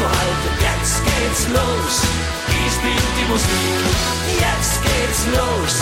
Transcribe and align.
abzuhalten. 0.00 0.52
Jetzt 0.60 1.04
geht's 1.04 1.48
los, 1.48 1.94
ich 2.48 2.72
spiel 2.74 3.02
die 3.16 3.28
Musik. 3.30 3.84
Jetzt 4.40 4.82
geht's 4.82 5.26
los, 5.36 5.74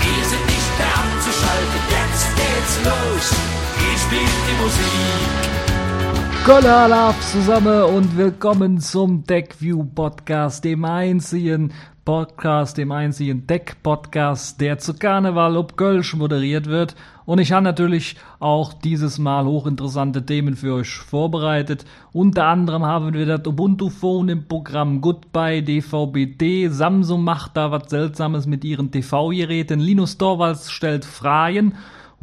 wir 0.00 0.24
sind 0.28 0.46
nicht 0.46 0.78
mehr 0.78 0.94
abzuschalten. 1.02 1.80
Jetzt 1.90 2.26
geht's 2.36 2.76
los, 2.84 3.26
ich 3.92 4.00
spiel 4.00 4.30
die 4.48 4.62
Musik. 4.62 5.63
Kolala 6.44 7.14
zusammen 7.32 7.84
und 7.84 8.18
willkommen 8.18 8.78
zum 8.78 9.24
TechView 9.24 9.82
Podcast, 9.82 10.62
dem 10.62 10.84
einzigen 10.84 11.72
Podcast, 12.04 12.76
dem 12.76 12.92
einzigen 12.92 13.46
Tech-Podcast, 13.46 14.60
der 14.60 14.76
zu 14.76 14.92
Karneval 14.92 15.56
ob 15.56 15.78
Kölsch 15.78 16.14
moderiert 16.14 16.66
wird. 16.66 16.96
Und 17.24 17.38
ich 17.38 17.52
habe 17.52 17.64
natürlich 17.64 18.16
auch 18.40 18.74
dieses 18.74 19.18
Mal 19.18 19.46
hochinteressante 19.46 20.26
Themen 20.26 20.54
für 20.54 20.74
euch 20.74 20.90
vorbereitet. 20.90 21.86
Unter 22.12 22.44
anderem 22.44 22.84
haben 22.84 23.14
wir 23.14 23.24
das 23.24 23.46
Ubuntu 23.46 23.88
Phone 23.88 24.28
im 24.28 24.46
Programm 24.46 25.00
Goodbye 25.00 25.62
DVB-T. 25.62 26.68
Samsung 26.68 27.24
macht 27.24 27.56
da 27.56 27.70
was 27.70 27.88
Seltsames 27.88 28.46
mit 28.46 28.64
ihren 28.64 28.90
TV-Geräten. 28.90 29.80
Linus 29.80 30.18
Torvalds 30.18 30.70
stellt 30.70 31.06
Fragen. 31.06 31.72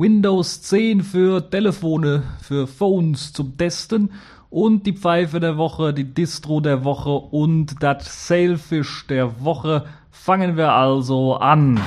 Windows 0.01 0.63
10 0.63 1.03
für 1.03 1.47
Telefone, 1.51 2.23
für 2.41 2.65
Phones 2.65 3.33
zum 3.33 3.55
Testen 3.55 4.09
und 4.49 4.87
die 4.87 4.93
Pfeife 4.93 5.39
der 5.39 5.57
Woche, 5.57 5.93
die 5.93 6.11
Distro 6.11 6.59
der 6.59 6.83
Woche 6.83 7.11
und 7.11 7.75
das 7.83 8.27
Sailfish 8.27 9.05
der 9.05 9.43
Woche. 9.43 9.85
Fangen 10.09 10.57
wir 10.57 10.71
also 10.71 11.35
an. 11.35 11.79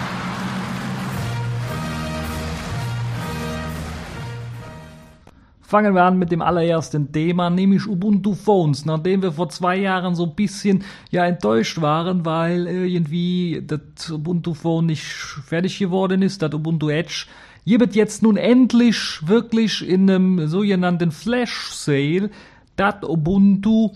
Fangen 5.60 5.96
wir 5.96 6.04
an 6.04 6.16
mit 6.16 6.30
dem 6.30 6.40
allerersten 6.40 7.10
Thema, 7.10 7.51
nämlich 7.51 7.88
Ubuntu 7.88 8.35
Phones. 8.35 8.85
Nachdem 8.85 9.23
wir 9.23 9.32
vor 9.32 9.48
zwei 9.48 9.76
Jahren 9.76 10.15
so 10.15 10.26
ein 10.26 10.37
bisschen 10.37 10.85
ja 11.10 11.26
enttäuscht 11.26 11.80
waren, 11.80 12.24
weil 12.24 12.68
irgendwie 12.68 13.60
das 13.66 14.09
Ubuntu 14.09 14.54
Phone 14.54 14.87
nicht 14.87 15.02
fertig 15.02 15.80
geworden 15.80 16.23
ist, 16.23 16.42
das 16.42 16.54
Ubuntu 16.54 16.90
Edge 16.90 17.26
hier 17.65 17.80
wird 17.80 17.95
jetzt 17.95 18.23
nun 18.23 18.37
endlich 18.37 19.26
wirklich 19.26 19.87
in 19.87 20.10
einem 20.10 20.48
sogenannten 20.48 21.10
Flash 21.12 21.70
Sale 21.73 22.30
das 22.76 22.96
Ubuntu 23.02 23.93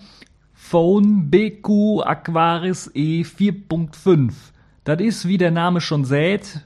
Phone 0.54 1.30
BQ 1.30 2.02
Aquaris 2.02 2.90
E 2.94 3.22
4.5. 3.22 4.32
Das 4.84 5.00
ist, 5.00 5.28
wie 5.28 5.38
der 5.38 5.50
Name 5.50 5.80
schon 5.80 6.04
sät, 6.04 6.62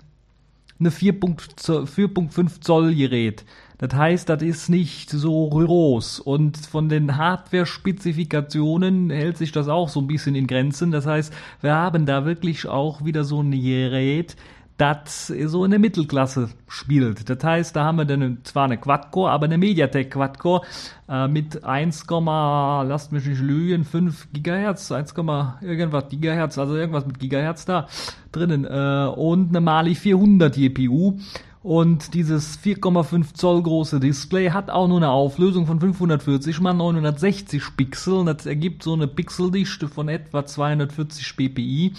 eine 0.78 0.90
4.5 0.90 2.60
Zoll 2.60 2.94
Gerät. 2.94 3.44
Das 3.78 3.94
heißt, 3.94 4.28
das 4.28 4.42
ist 4.42 4.68
nicht 4.68 5.10
so 5.10 5.48
groß 5.48 6.20
und 6.20 6.56
von 6.56 6.88
den 6.88 7.16
Hardware-Spezifikationen 7.16 9.10
hält 9.10 9.38
sich 9.38 9.50
das 9.50 9.66
auch 9.66 9.88
so 9.88 10.00
ein 10.00 10.06
bisschen 10.06 10.36
in 10.36 10.46
Grenzen. 10.46 10.92
Das 10.92 11.04
heißt, 11.04 11.34
wir 11.62 11.74
haben 11.74 12.06
da 12.06 12.24
wirklich 12.24 12.68
auch 12.68 13.04
wieder 13.04 13.24
so 13.24 13.42
ein 13.42 13.50
Gerät, 13.50 14.36
das 14.82 15.28
so 15.28 15.64
in 15.64 15.70
der 15.70 15.78
Mittelklasse 15.78 16.48
spielt. 16.66 17.30
Das 17.30 17.44
heißt, 17.44 17.76
da 17.76 17.84
haben 17.84 17.98
wir 17.98 18.04
dann 18.04 18.38
zwar 18.42 18.64
eine 18.64 18.78
Quad-Core, 18.78 19.30
aber 19.30 19.44
eine 19.44 19.56
MediaTek 19.56 20.10
Quad-Core 20.10 20.66
äh, 21.08 21.28
mit 21.28 21.62
1, 21.62 22.04
lasst 22.08 23.12
mich 23.12 23.24
nicht 23.24 23.40
lügen, 23.40 23.84
5 23.84 24.32
Gigahertz, 24.32 24.90
1, 24.90 25.14
irgendwas 25.60 26.08
Gigahertz, 26.08 26.58
also 26.58 26.74
irgendwas 26.74 27.06
mit 27.06 27.20
Gigahertz 27.20 27.64
da 27.64 27.86
drinnen 28.32 28.64
äh, 28.64 29.06
und 29.14 29.50
eine 29.50 29.60
Mali 29.60 29.94
400 29.94 30.52
GPU. 30.52 31.20
Und 31.62 32.14
dieses 32.14 32.58
4,5 32.58 33.34
Zoll 33.34 33.62
große 33.62 34.00
Display 34.00 34.50
hat 34.50 34.68
auch 34.68 34.88
nur 34.88 34.96
eine 34.96 35.10
Auflösung 35.10 35.66
von 35.66 35.78
540 35.78 36.58
mal 36.58 36.74
960 36.74 37.62
Pixel. 37.76 38.24
Das 38.24 38.46
ergibt 38.46 38.82
so 38.82 38.94
eine 38.94 39.06
Pixeldichte 39.06 39.86
von 39.86 40.08
etwa 40.08 40.44
240 40.44 41.36
ppi 41.36 41.92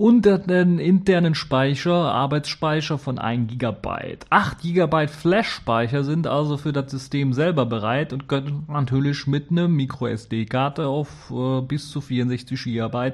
und 0.00 0.26
einen 0.26 0.78
internen 0.78 1.34
Speicher, 1.34 1.92
Arbeitsspeicher 1.92 2.96
von 2.96 3.18
1 3.18 3.58
GB. 3.58 4.16
8 4.30 4.62
GB 4.62 5.08
Flash-Speicher 5.08 6.04
sind 6.04 6.26
also 6.26 6.56
für 6.56 6.72
das 6.72 6.90
System 6.90 7.34
selber 7.34 7.66
bereit 7.66 8.14
und 8.14 8.26
können 8.26 8.64
natürlich 8.68 9.26
mit 9.26 9.50
einer 9.50 9.68
MicroSD-Karte 9.68 10.86
auf 10.86 11.30
äh, 11.30 11.60
bis 11.60 11.90
zu 11.90 12.00
64 12.00 12.64
GB 12.64 13.12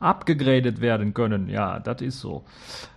abgegradet 0.00 0.82
werden 0.82 1.14
können. 1.14 1.48
Ja, 1.48 1.80
das 1.80 2.02
ist 2.02 2.20
so. 2.20 2.44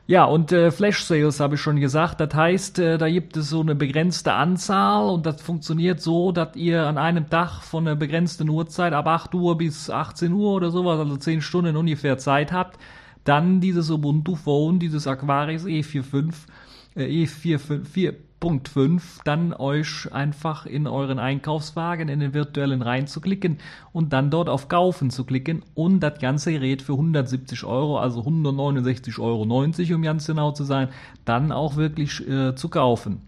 Ja, 0.08 0.26
und 0.26 0.52
äh, 0.52 0.70
Flash 0.70 1.06
Sales 1.06 1.40
habe 1.40 1.56
ich 1.56 1.62
schon 1.62 1.80
gesagt. 1.80 2.20
Das 2.20 2.34
heißt, 2.34 2.80
äh, 2.80 2.98
da 2.98 3.10
gibt 3.10 3.38
es 3.38 3.50
so 3.50 3.62
eine 3.62 3.76
begrenzte 3.76 4.34
Anzahl 4.34 5.10
und 5.10 5.26
das 5.26 5.42
funktioniert 5.42 6.02
so, 6.02 6.34
dass 6.34 6.58
ihr 6.58 6.86
an 6.86 6.98
einem 6.98 7.30
Tag 7.30 7.62
von 7.62 7.88
einer 7.88 7.96
begrenzten 7.96 8.50
Uhrzeit 8.50 8.92
ab 8.92 9.08
8 9.08 9.34
Uhr 9.36 9.58
bis 9.58 9.90
18 9.90 10.34
Uhr 10.34 10.52
oder 10.52 10.70
sowas, 10.70 11.00
also 11.00 11.16
10 11.16 11.42
Stunden 11.42 11.78
ungefähr 11.78 12.18
Zeit 12.18 12.52
habt, 12.52 12.78
dann 13.24 13.62
dieses 13.62 13.90
Ubuntu 13.90 14.36
Phone, 14.36 14.80
dieses 14.80 15.08
Aquaris 15.08 15.66
E45, 15.66 16.34
äh, 16.96 17.26
E4.5, 17.26 19.02
dann 19.24 19.54
euch 19.54 20.12
einfach 20.12 20.66
in 20.66 20.88
euren 20.88 21.20
Einkaufswagen 21.20 22.10
in 22.10 22.20
den 22.20 22.34
virtuellen 22.34 22.82
reinzuklicken 22.82 23.60
und 23.94 24.14
dann 24.14 24.32
dort 24.32 24.50
auf 24.50 24.68
Kaufen 24.68 25.10
zu 25.12 25.24
klicken 25.24 25.64
und 25.76 26.00
das 26.00 26.20
ganze 26.20 26.52
Gerät 26.52 26.82
für 26.82 26.94
170 26.94 27.64
Euro, 27.64 28.00
also 28.00 28.22
169,90 28.22 29.20
Euro, 29.20 29.96
um 29.96 30.02
ganz 30.02 30.28
genau 30.28 30.52
zu 30.52 30.64
sein, 30.64 30.90
dann 31.26 31.52
auch 31.52 31.76
wirklich 31.76 32.28
äh, 32.28 32.56
zu 32.56 32.70
kaufen. 32.70 33.22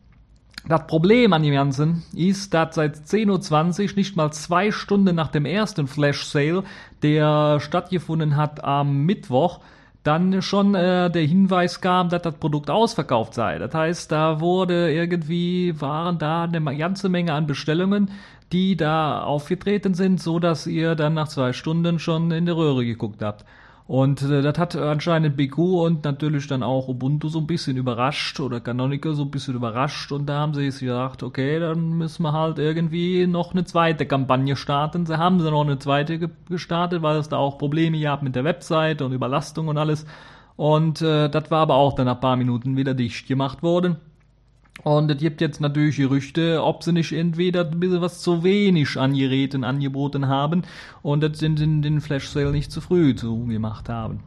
Das 0.65 0.87
Problem 0.87 1.33
an 1.33 1.43
dem 1.43 1.53
Ganzen 1.53 2.03
ist, 2.15 2.53
dass 2.53 2.75
seit 2.75 2.95
10.20 2.95 3.89
Uhr, 3.89 3.95
nicht 3.97 4.15
mal 4.15 4.31
zwei 4.31 4.71
Stunden 4.71 5.13
nach 5.13 5.27
dem 5.27 5.45
ersten 5.45 5.87
Flash 5.87 6.25
Sale, 6.25 6.63
der 7.01 7.59
stattgefunden 7.59 8.37
hat 8.37 8.63
am 8.63 9.05
Mittwoch, 9.05 9.59
dann 10.03 10.41
schon 10.41 10.75
äh, 10.75 11.09
der 11.09 11.23
Hinweis 11.23 11.79
kam, 11.79 12.09
dass 12.09 12.21
das 12.21 12.35
Produkt 12.35 12.69
ausverkauft 12.69 13.33
sei. 13.33 13.57
Das 13.57 13.73
heißt, 13.73 14.11
da 14.11 14.41
wurde 14.41 14.93
irgendwie, 14.93 15.79
waren 15.79 16.17
da 16.17 16.43
eine 16.43 16.77
ganze 16.77 17.09
Menge 17.09 17.33
an 17.33 17.47
Bestellungen, 17.47 18.11
die 18.51 18.75
da 18.75 19.23
aufgetreten 19.23 19.93
sind, 19.93 20.21
so 20.21 20.39
dass 20.39 20.67
ihr 20.67 20.95
dann 20.95 21.13
nach 21.13 21.29
zwei 21.29 21.53
Stunden 21.53 21.99
schon 21.99 22.31
in 22.31 22.45
der 22.45 22.57
Röhre 22.57 22.85
geguckt 22.85 23.21
habt. 23.21 23.45
Und 23.85 24.21
äh, 24.21 24.41
das 24.41 24.57
hat 24.57 24.75
anscheinend 24.77 25.35
BQ 25.35 25.57
und 25.57 26.05
natürlich 26.05 26.47
dann 26.47 26.63
auch 26.63 26.87
Ubuntu 26.87 27.27
so 27.27 27.39
ein 27.39 27.47
bisschen 27.47 27.75
überrascht 27.75 28.39
oder 28.39 28.61
Canonical 28.61 29.13
so 29.13 29.23
ein 29.23 29.31
bisschen 29.31 29.55
überrascht 29.55 30.11
und 30.13 30.25
da 30.27 30.39
haben 30.39 30.53
sie 30.53 30.71
sich 30.71 30.87
gedacht, 30.87 31.21
okay, 31.21 31.59
dann 31.59 31.97
müssen 31.97 32.23
wir 32.23 32.31
halt 32.31 32.59
irgendwie 32.59 33.27
noch 33.27 33.51
eine 33.51 33.65
zweite 33.65 34.05
Kampagne 34.05 34.55
starten. 34.55 35.05
Sie 35.05 35.17
haben 35.17 35.41
sie 35.41 35.51
noch 35.51 35.63
eine 35.65 35.79
zweite 35.79 36.17
ge 36.17 36.29
gestartet, 36.49 37.01
weil 37.01 37.17
es 37.17 37.27
da 37.27 37.37
auch 37.37 37.57
Probleme 37.57 37.99
gab 37.99 38.23
mit 38.23 38.35
der 38.35 38.45
Website 38.45 39.01
und 39.01 39.11
Überlastung 39.11 39.67
und 39.67 39.77
alles. 39.77 40.05
Und 40.55 41.01
äh, 41.01 41.29
das 41.29 41.51
war 41.51 41.61
aber 41.61 41.75
auch 41.75 41.93
dann 41.93 42.05
nach 42.05 42.21
paar 42.21 42.37
Minuten 42.37 42.77
wieder 42.77 42.93
dicht 42.93 43.27
gemacht 43.27 43.63
worden. 43.63 43.97
Und 44.83 45.09
es 45.09 45.17
gibt 45.17 45.39
jetzt 45.39 45.61
natürlich 45.61 45.97
Gerüchte, 45.97 46.61
ob 46.61 46.83
sie 46.83 46.91
nicht 46.91 47.13
entweder 47.13 47.65
ein 47.65 47.79
bisschen 47.79 48.01
was 48.01 48.21
zu 48.21 48.43
wenig 48.43 48.97
an 48.97 49.13
Geräten 49.13 49.63
angeboten 49.63 50.27
haben 50.27 50.63
und 51.01 51.21
das 51.23 51.41
in 51.41 51.81
den 51.81 52.01
Flash 52.01 52.27
Sale 52.27 52.51
nicht 52.51 52.71
zu 52.71 52.81
früh 52.81 53.15
zu 53.15 53.45
gemacht 53.45 53.87
haben. 53.87 54.19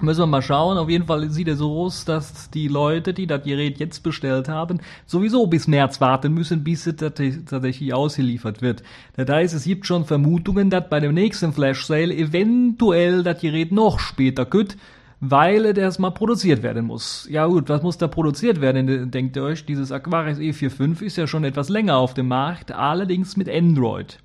Müssen 0.00 0.22
wir 0.22 0.26
mal 0.26 0.42
schauen. 0.42 0.78
Auf 0.78 0.88
jeden 0.88 1.06
Fall 1.06 1.30
sieht 1.30 1.46
es 1.46 1.58
so 1.58 1.78
aus, 1.78 2.04
dass 2.04 2.50
die 2.50 2.66
Leute, 2.66 3.14
die 3.14 3.28
das 3.28 3.44
Gerät 3.44 3.78
jetzt 3.78 4.02
bestellt 4.02 4.48
haben, 4.48 4.80
sowieso 5.06 5.46
bis 5.46 5.68
März 5.68 6.00
warten 6.00 6.34
müssen, 6.34 6.64
bis 6.64 6.88
es 6.88 6.96
tatsächlich 6.96 7.94
ausgeliefert 7.94 8.62
wird. 8.62 8.82
Das 9.14 9.28
heißt, 9.28 9.54
es 9.54 9.62
gibt 9.62 9.86
schon 9.86 10.04
Vermutungen, 10.04 10.70
dass 10.70 10.88
bei 10.88 10.98
dem 10.98 11.14
nächsten 11.14 11.52
Flash 11.52 11.86
Sale 11.86 12.12
eventuell 12.12 13.22
das 13.22 13.40
Gerät 13.40 13.70
noch 13.70 14.00
später 14.00 14.44
kütt 14.44 14.76
weil 15.24 15.66
er 15.66 15.76
erstmal 15.76 16.10
produziert 16.10 16.64
werden 16.64 16.84
muss. 16.86 17.28
Ja 17.30 17.46
gut, 17.46 17.68
was 17.68 17.80
muss 17.84 17.96
da 17.96 18.08
produziert 18.08 18.60
werden, 18.60 19.08
denkt 19.12 19.36
ihr 19.36 19.44
euch? 19.44 19.64
Dieses 19.64 19.92
Aquaris 19.92 20.38
E45 20.38 21.02
ist 21.02 21.16
ja 21.16 21.28
schon 21.28 21.44
etwas 21.44 21.68
länger 21.68 21.96
auf 21.96 22.12
dem 22.12 22.26
Markt, 22.26 22.72
allerdings 22.72 23.36
mit 23.36 23.48
Android. 23.48 24.18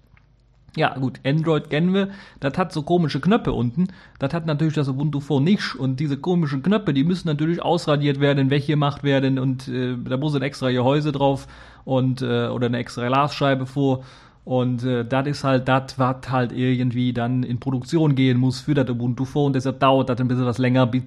Ja 0.76 0.98
gut, 0.98 1.20
Android 1.24 1.70
kennen 1.70 1.94
wir, 1.94 2.10
das 2.40 2.58
hat 2.58 2.74
so 2.74 2.82
komische 2.82 3.20
Knöpfe 3.20 3.54
unten, 3.54 3.90
das 4.18 4.34
hat 4.34 4.48
natürlich 4.48 4.74
das 4.74 4.88
Ubuntu 4.88 5.20
Phone 5.20 5.44
nicht 5.44 5.76
und 5.76 6.00
diese 6.00 6.18
komischen 6.18 6.64
Knöpfe, 6.64 6.96
die 6.96 7.04
müssen 7.04 7.28
natürlich 7.28 7.62
ausradiert 7.62 8.20
werden, 8.20 8.50
welche 8.50 8.74
gemacht 8.74 9.04
werden 9.04 9.38
und 9.38 9.68
äh, 9.68 9.96
da 10.04 10.18
muss 10.18 10.36
ein 10.36 10.42
extra 10.42 10.72
Gehäuse 10.72 11.12
drauf 11.12 11.48
und 11.86 12.24
äh, 12.24 12.48
oder 12.48 12.68
eine 12.68 12.80
extra 12.80 13.08
Glasscheibe 13.08 13.68
vor 13.68 14.04
und 14.48 14.86
äh, 14.86 15.04
das 15.04 15.28
ist 15.28 15.44
halt 15.44 15.68
das, 15.68 16.00
was 16.00 16.30
halt 16.30 16.54
irgendwie 16.54 17.12
dann 17.12 17.44
in 17.44 17.60
Produktion 17.60 18.16
gehen 18.16 18.38
muss 18.38 18.62
für 18.62 18.74
das 18.74 18.90
Ubuntu 18.90 19.26
Phone. 19.26 19.52
Deshalb 19.52 19.82
dauert 19.82 20.08
das 20.08 20.22
ein 20.22 20.30
bisschen 20.30 20.46
was 20.46 20.58
länger, 20.58 20.88
bis 20.88 21.04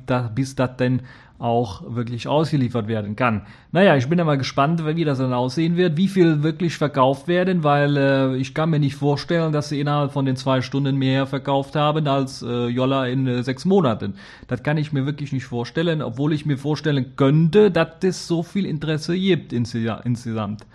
das, 0.57 0.77
denn 0.77 1.01
auch 1.39 1.83
wirklich 1.87 2.29
ausgeliefert 2.29 2.87
werden 2.87 3.17
kann. 3.17 3.47
Naja, 3.73 3.97
ich 3.97 4.11
bin 4.11 4.19
ja 4.19 4.27
mal 4.27 4.37
gespannt, 4.37 4.85
wie 4.85 5.05
das 5.07 5.17
dann 5.17 5.33
aussehen 5.33 5.79
wird, 5.79 5.97
wie 5.97 6.09
viel 6.09 6.43
wirklich 6.43 6.77
verkauft 6.77 7.29
werden, 7.29 7.65
weil 7.65 7.97
äh, 7.97 8.37
ich 8.37 8.53
kann 8.53 8.69
mir 8.69 8.79
nicht 8.79 8.97
vorstellen, 8.97 9.53
dass 9.53 9.71
sie 9.71 9.81
innerhalb 9.81 10.13
von 10.13 10.27
den 10.27 10.37
zwei 10.37 10.61
Stunden 10.61 10.97
mehr 10.97 11.27
verkauft 11.27 11.77
haben 11.77 12.07
als 12.09 12.43
äh, 12.43 12.67
Jolla 12.67 13.07
in 13.07 13.27
äh, 13.27 13.43
sechs 13.43 13.65
Monaten. 13.65 14.17
Das 14.49 14.63
kann 14.63 14.77
ich 14.77 14.93
mir 14.93 15.07
wirklich 15.07 15.33
nicht 15.33 15.47
vorstellen, 15.47 16.03
obwohl 16.03 16.35
ich 16.35 16.45
mir 16.45 16.59
vorstellen 16.59 17.17
könnte, 17.17 17.71
dass 17.71 17.89
es 18.03 18.27
so 18.27 18.43
viel 18.43 18.67
Interesse 18.67 19.19
gibt 19.19 19.55
insgesamt. 19.55 20.67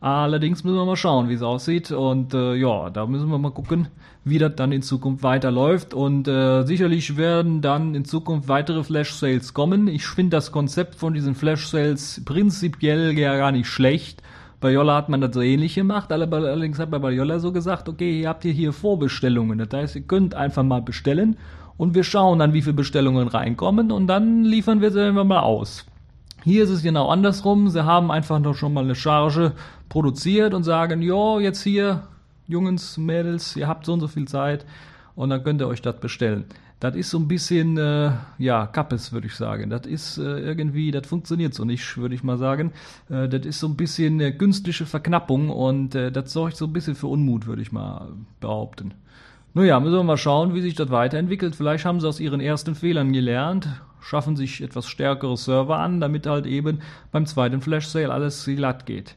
Allerdings 0.00 0.62
müssen 0.62 0.76
wir 0.76 0.84
mal 0.84 0.96
schauen, 0.96 1.28
wie 1.28 1.34
es 1.34 1.42
aussieht. 1.42 1.90
Und 1.90 2.34
äh, 2.34 2.54
ja, 2.54 2.90
da 2.90 3.06
müssen 3.06 3.30
wir 3.30 3.38
mal 3.38 3.50
gucken, 3.50 3.88
wie 4.24 4.38
das 4.38 4.54
dann 4.56 4.72
in 4.72 4.82
Zukunft 4.82 5.22
weiterläuft. 5.22 5.94
Und 5.94 6.28
äh, 6.28 6.64
sicherlich 6.64 7.16
werden 7.16 7.62
dann 7.62 7.94
in 7.94 8.04
Zukunft 8.04 8.48
weitere 8.48 8.84
Flash-Sales 8.84 9.54
kommen. 9.54 9.88
Ich 9.88 10.06
finde 10.06 10.36
das 10.36 10.52
Konzept 10.52 10.96
von 10.96 11.14
diesen 11.14 11.34
Flash-Sales 11.34 12.22
prinzipiell 12.24 13.18
ja 13.18 13.36
gar 13.36 13.52
nicht 13.52 13.68
schlecht. 13.68 14.22
Bei 14.60 14.72
Jolla 14.72 14.96
hat 14.96 15.08
man 15.08 15.20
das 15.20 15.34
so 15.34 15.42
ähnlich 15.42 15.74
gemacht, 15.74 16.10
allerdings 16.10 16.78
hat 16.78 16.90
man 16.90 17.02
bei 17.02 17.12
Jolla 17.12 17.38
so 17.38 17.52
gesagt, 17.52 17.90
okay, 17.90 18.22
ihr 18.22 18.28
habt 18.28 18.42
hier 18.42 18.72
Vorbestellungen. 18.72 19.58
Das 19.58 19.68
heißt, 19.72 19.96
ihr 19.96 20.02
könnt 20.02 20.34
einfach 20.34 20.62
mal 20.62 20.80
bestellen 20.80 21.36
und 21.76 21.94
wir 21.94 22.04
schauen 22.04 22.38
dann, 22.38 22.54
wie 22.54 22.62
viele 22.62 22.74
Bestellungen 22.74 23.28
reinkommen 23.28 23.92
und 23.92 24.06
dann 24.06 24.44
liefern 24.44 24.80
wir 24.80 24.90
sie 24.90 25.02
einfach 25.02 25.24
mal 25.24 25.40
aus. 25.40 25.84
Hier 26.46 26.62
ist 26.62 26.70
es 26.70 26.84
genau 26.84 27.08
andersrum. 27.08 27.70
Sie 27.70 27.84
haben 27.84 28.12
einfach 28.12 28.38
noch 28.38 28.54
schon 28.54 28.72
mal 28.72 28.84
eine 28.84 28.94
Charge 28.94 29.50
produziert 29.88 30.54
und 30.54 30.62
sagen, 30.62 31.02
jo, 31.02 31.40
jetzt 31.40 31.60
hier, 31.60 32.04
Jungs, 32.46 32.98
Mädels, 32.98 33.56
ihr 33.56 33.66
habt 33.66 33.84
so 33.84 33.94
und 33.94 33.98
so 33.98 34.06
viel 34.06 34.28
Zeit 34.28 34.64
und 35.16 35.30
dann 35.30 35.42
könnt 35.42 35.60
ihr 35.60 35.66
euch 35.66 35.82
das 35.82 35.98
bestellen. 35.98 36.44
Das 36.78 36.94
ist 36.94 37.10
so 37.10 37.18
ein 37.18 37.26
bisschen, 37.26 37.76
äh, 37.78 38.12
ja, 38.38 38.68
Kappes, 38.68 39.12
würde 39.12 39.26
ich 39.26 39.34
sagen. 39.34 39.70
Das 39.70 39.86
ist 39.86 40.18
äh, 40.18 40.38
irgendwie, 40.38 40.92
das 40.92 41.08
funktioniert 41.08 41.52
so 41.52 41.64
nicht, 41.64 41.96
würde 41.96 42.14
ich 42.14 42.22
mal 42.22 42.38
sagen. 42.38 42.70
Äh, 43.10 43.28
das 43.28 43.44
ist 43.44 43.58
so 43.58 43.66
ein 43.66 43.74
bisschen 43.74 44.20
äh, 44.20 44.30
künstliche 44.30 44.86
Verknappung 44.86 45.50
und 45.50 45.96
äh, 45.96 46.12
das 46.12 46.32
sorgt 46.32 46.56
so 46.56 46.66
ein 46.66 46.72
bisschen 46.72 46.94
für 46.94 47.08
Unmut, 47.08 47.48
würde 47.48 47.62
ich 47.62 47.72
mal 47.72 48.12
behaupten. 48.38 48.94
Naja, 49.52 49.80
müssen 49.80 49.96
wir 49.96 50.04
mal 50.04 50.16
schauen, 50.16 50.54
wie 50.54 50.60
sich 50.60 50.76
das 50.76 50.90
weiterentwickelt. 50.90 51.56
Vielleicht 51.56 51.84
haben 51.84 51.98
sie 51.98 52.06
aus 52.06 52.20
ihren 52.20 52.40
ersten 52.40 52.76
Fehlern 52.76 53.12
gelernt, 53.12 53.66
schaffen 54.00 54.36
sich 54.36 54.60
etwas 54.62 54.86
stärkere 54.88 55.36
Server 55.36 55.78
an, 55.78 56.00
damit 56.00 56.26
halt 56.26 56.46
eben 56.46 56.80
beim 57.12 57.26
zweiten 57.26 57.60
Flash 57.60 57.86
Sale 57.86 58.12
alles 58.12 58.44
glatt 58.44 58.86
geht. 58.86 59.16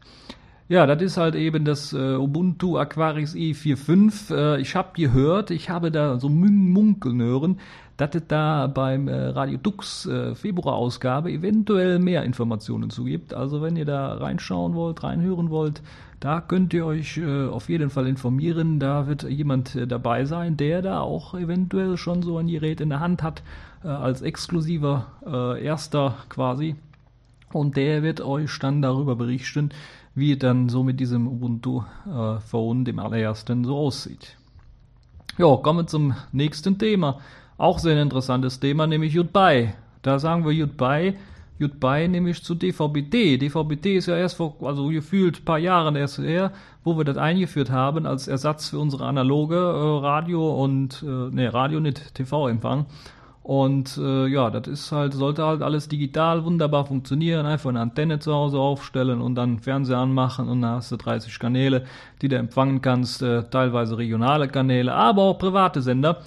Ja, 0.69 0.85
das 0.85 1.01
ist 1.01 1.17
halt 1.17 1.33
eben 1.33 1.65
das 1.65 1.93
äh, 1.93 2.15
Ubuntu 2.15 2.77
Aquaris 2.77 3.33
i4.5. 3.33 4.35
Äh, 4.35 4.61
ich 4.61 4.75
habe 4.75 4.89
gehört, 4.93 5.49
ich 5.49 5.71
habe 5.71 5.89
da 5.89 6.19
so 6.19 6.29
munkeln 6.29 7.21
hören, 7.21 7.59
dass 7.99 8.15
es 8.15 8.23
da 8.29 8.67
beim 8.67 9.09
äh, 9.09 9.27
Radio 9.27 9.57
Dux 9.57 10.05
äh, 10.05 10.33
Februar-Ausgabe 10.33 11.31
eventuell 11.31 11.99
mehr 11.99 12.23
Informationen 12.23 12.89
zu 12.89 13.03
gibt. 13.03 13.33
Also 13.33 13.61
wenn 13.61 13.75
ihr 13.75 13.83
da 13.83 14.13
reinschauen 14.13 14.73
wollt, 14.73 15.03
reinhören 15.03 15.49
wollt, 15.49 15.81
da 16.21 16.39
könnt 16.39 16.73
ihr 16.73 16.85
euch 16.85 17.17
äh, 17.17 17.47
auf 17.47 17.67
jeden 17.67 17.89
Fall 17.89 18.07
informieren. 18.07 18.79
Da 18.79 19.07
wird 19.07 19.23
jemand 19.23 19.77
dabei 19.91 20.23
sein, 20.23 20.55
der 20.55 20.81
da 20.81 21.01
auch 21.01 21.33
eventuell 21.33 21.97
schon 21.97 22.23
so 22.23 22.37
ein 22.37 22.47
Gerät 22.47 22.79
in 22.79 22.89
der 22.89 23.01
Hand 23.01 23.21
hat, 23.21 23.43
als 23.81 24.21
exklusiver 24.21 25.57
Erster 25.61 26.15
quasi. 26.27 26.75
Und 27.53 27.77
der 27.77 28.03
wird 28.03 28.19
euch 28.19 28.59
dann 28.59 28.81
darüber 28.81 29.15
berichten, 29.15 29.71
wie 30.15 30.37
dann 30.37 30.67
so 30.67 30.83
mit 30.83 30.99
diesem 30.99 31.27
Ubuntu 31.27 31.83
äh, 32.05 32.39
Phone, 32.39 32.83
dem 32.83 32.99
allerersten, 32.99 33.63
so 33.63 33.77
aussieht. 33.77 34.37
Ja, 35.37 35.55
kommen 35.55 35.79
wir 35.79 35.87
zum 35.87 36.15
nächsten 36.33 36.77
Thema. 36.77 37.21
Auch 37.59 37.77
sehr 37.77 38.01
interessantes 38.01 38.59
Thema, 38.59 38.87
nämlich 38.87 39.13
Goodbye. 39.13 39.73
Da 40.01 40.17
sagen 40.17 40.47
wir 40.47 40.55
Goodbye 40.55 41.13
Goodbye 41.59 42.07
nämlich 42.07 42.41
zu 42.41 42.55
DVB-T. 42.55 43.37
DVB-T 43.37 43.97
ist 43.97 44.05
ja 44.05 44.15
erst 44.15 44.37
vor, 44.37 44.55
also 44.61 44.87
gefühlt 44.87 45.41
ein 45.41 45.45
paar 45.45 45.59
Jahren 45.59 45.97
erst 45.97 46.19
her, 46.19 46.53
wo 46.85 46.97
wir 46.97 47.03
das 47.03 47.17
eingeführt 47.17 47.69
haben 47.69 48.05
als 48.05 48.29
Ersatz 48.29 48.69
für 48.69 48.79
unsere 48.79 49.05
analoge 49.05 49.57
äh, 49.57 50.05
Radio 50.05 50.63
und, 50.63 51.03
äh, 51.03 51.35
ne, 51.35 51.53
Radio 51.53 51.81
nicht 51.81 52.15
TV-Empfang. 52.15 52.85
Und 53.43 53.97
äh, 53.97 54.27
ja, 54.27 54.49
das 54.51 54.67
ist 54.67 54.91
halt, 54.93 55.13
sollte 55.13 55.43
halt 55.43 55.61
alles 55.61 55.89
digital 55.89 56.45
wunderbar 56.45 56.85
funktionieren. 56.85 57.45
Einfach 57.45 57.71
eine 57.71 57.81
Antenne 57.81 58.19
zu 58.19 58.33
Hause 58.33 58.57
aufstellen 58.57 59.19
und 59.19 59.35
dann 59.35 59.59
Fernseher 59.59 59.97
anmachen 59.97 60.47
und 60.47 60.61
dann 60.61 60.75
hast 60.75 60.93
du 60.93 60.95
30 60.95 61.39
Kanäle, 61.39 61.83
die 62.21 62.29
du 62.29 62.37
empfangen 62.37 62.81
kannst, 62.81 63.21
äh, 63.21 63.43
teilweise 63.49 63.97
regionale 63.97 64.47
Kanäle, 64.47 64.93
aber 64.93 65.23
auch 65.23 65.39
private 65.39 65.81
Sender. 65.81 66.21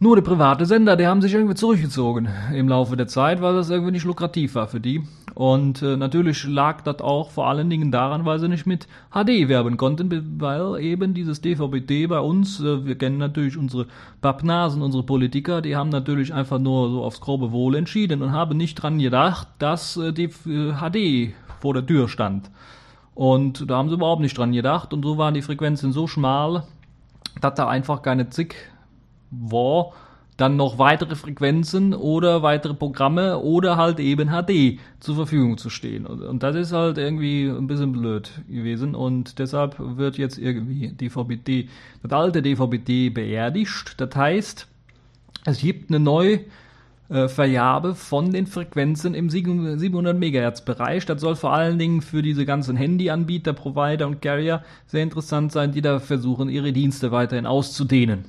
Nur 0.00 0.16
die 0.16 0.22
private 0.22 0.66
Sender, 0.66 0.96
die 0.96 1.06
haben 1.06 1.22
sich 1.22 1.32
irgendwie 1.34 1.54
zurückgezogen 1.54 2.28
im 2.52 2.68
Laufe 2.68 2.96
der 2.96 3.06
Zeit, 3.06 3.40
weil 3.40 3.54
das 3.54 3.70
irgendwie 3.70 3.92
nicht 3.92 4.04
lukrativ 4.04 4.56
war 4.56 4.66
für 4.66 4.80
die. 4.80 5.02
Und 5.34 5.82
äh, 5.82 5.96
natürlich 5.96 6.44
lag 6.44 6.82
das 6.82 7.00
auch 7.00 7.30
vor 7.30 7.48
allen 7.48 7.70
Dingen 7.70 7.92
daran, 7.92 8.24
weil 8.24 8.40
sie 8.40 8.48
nicht 8.48 8.66
mit 8.66 8.86
HD 9.12 9.48
werben 9.48 9.76
konnten, 9.76 10.40
weil 10.40 10.80
eben 10.80 11.14
dieses 11.14 11.40
DVB-T 11.40 12.08
bei 12.08 12.18
uns, 12.18 12.60
äh, 12.60 12.84
wir 12.84 12.98
kennen 12.98 13.18
natürlich 13.18 13.56
unsere 13.56 13.86
Pappnasen, 14.20 14.82
unsere 14.82 15.04
Politiker, 15.04 15.62
die 15.62 15.76
haben 15.76 15.90
natürlich 15.90 16.34
einfach 16.34 16.58
nur 16.58 16.90
so 16.90 17.04
aufs 17.04 17.20
grobe 17.20 17.52
Wohl 17.52 17.76
entschieden 17.76 18.22
und 18.22 18.32
haben 18.32 18.56
nicht 18.56 18.74
dran 18.74 18.98
gedacht, 18.98 19.48
dass 19.58 19.96
äh, 19.96 20.12
die 20.12 20.28
HD 20.28 20.96
äh, 20.96 21.32
vor 21.60 21.72
der 21.72 21.86
Tür 21.86 22.08
stand. 22.08 22.50
Und 23.14 23.70
da 23.70 23.76
haben 23.76 23.88
sie 23.88 23.94
überhaupt 23.94 24.22
nicht 24.22 24.36
dran 24.36 24.52
gedacht 24.52 24.92
und 24.92 25.04
so 25.04 25.18
waren 25.18 25.34
die 25.34 25.42
Frequenzen 25.42 25.92
so 25.92 26.08
schmal, 26.08 26.64
dass 27.40 27.54
da 27.54 27.68
einfach 27.68 28.02
keine 28.02 28.28
zig 28.28 28.54
war 29.40 29.92
dann 30.36 30.56
noch 30.56 30.78
weitere 30.78 31.14
Frequenzen 31.14 31.94
oder 31.94 32.42
weitere 32.42 32.74
Programme 32.74 33.38
oder 33.38 33.76
halt 33.76 34.00
eben 34.00 34.30
HD 34.30 34.80
zur 34.98 35.14
Verfügung 35.14 35.58
zu 35.58 35.70
stehen. 35.70 36.06
Und 36.06 36.42
das 36.42 36.56
ist 36.56 36.72
halt 36.72 36.98
irgendwie 36.98 37.46
ein 37.46 37.66
bisschen 37.66 37.92
blöd 37.92 38.30
gewesen 38.48 38.94
und 38.94 39.38
deshalb 39.38 39.76
wird 39.78 40.18
jetzt 40.18 40.38
irgendwie 40.38 40.88
DVB-T, 40.88 41.68
das 42.02 42.12
alte 42.12 42.42
DVB-T 42.42 43.10
beerdigt. 43.10 43.94
Das 43.98 44.16
heißt, 44.16 44.66
es 45.44 45.58
gibt 45.58 45.90
eine 45.90 46.00
neue 46.00 46.40
äh, 47.10 47.28
von 47.94 48.32
den 48.32 48.46
Frequenzen 48.46 49.14
im 49.14 49.30
700 49.30 50.18
MHz 50.18 50.62
Bereich. 50.62 51.06
Das 51.06 51.20
soll 51.20 51.36
vor 51.36 51.52
allen 51.52 51.78
Dingen 51.78 52.02
für 52.02 52.22
diese 52.22 52.44
ganzen 52.44 52.76
Handyanbieter, 52.76 53.52
Provider 53.52 54.08
und 54.08 54.20
Carrier 54.20 54.64
sehr 54.86 55.02
interessant 55.02 55.52
sein, 55.52 55.70
die 55.70 55.82
da 55.82 56.00
versuchen, 56.00 56.48
ihre 56.48 56.72
Dienste 56.72 57.12
weiterhin 57.12 57.46
auszudehnen. 57.46 58.24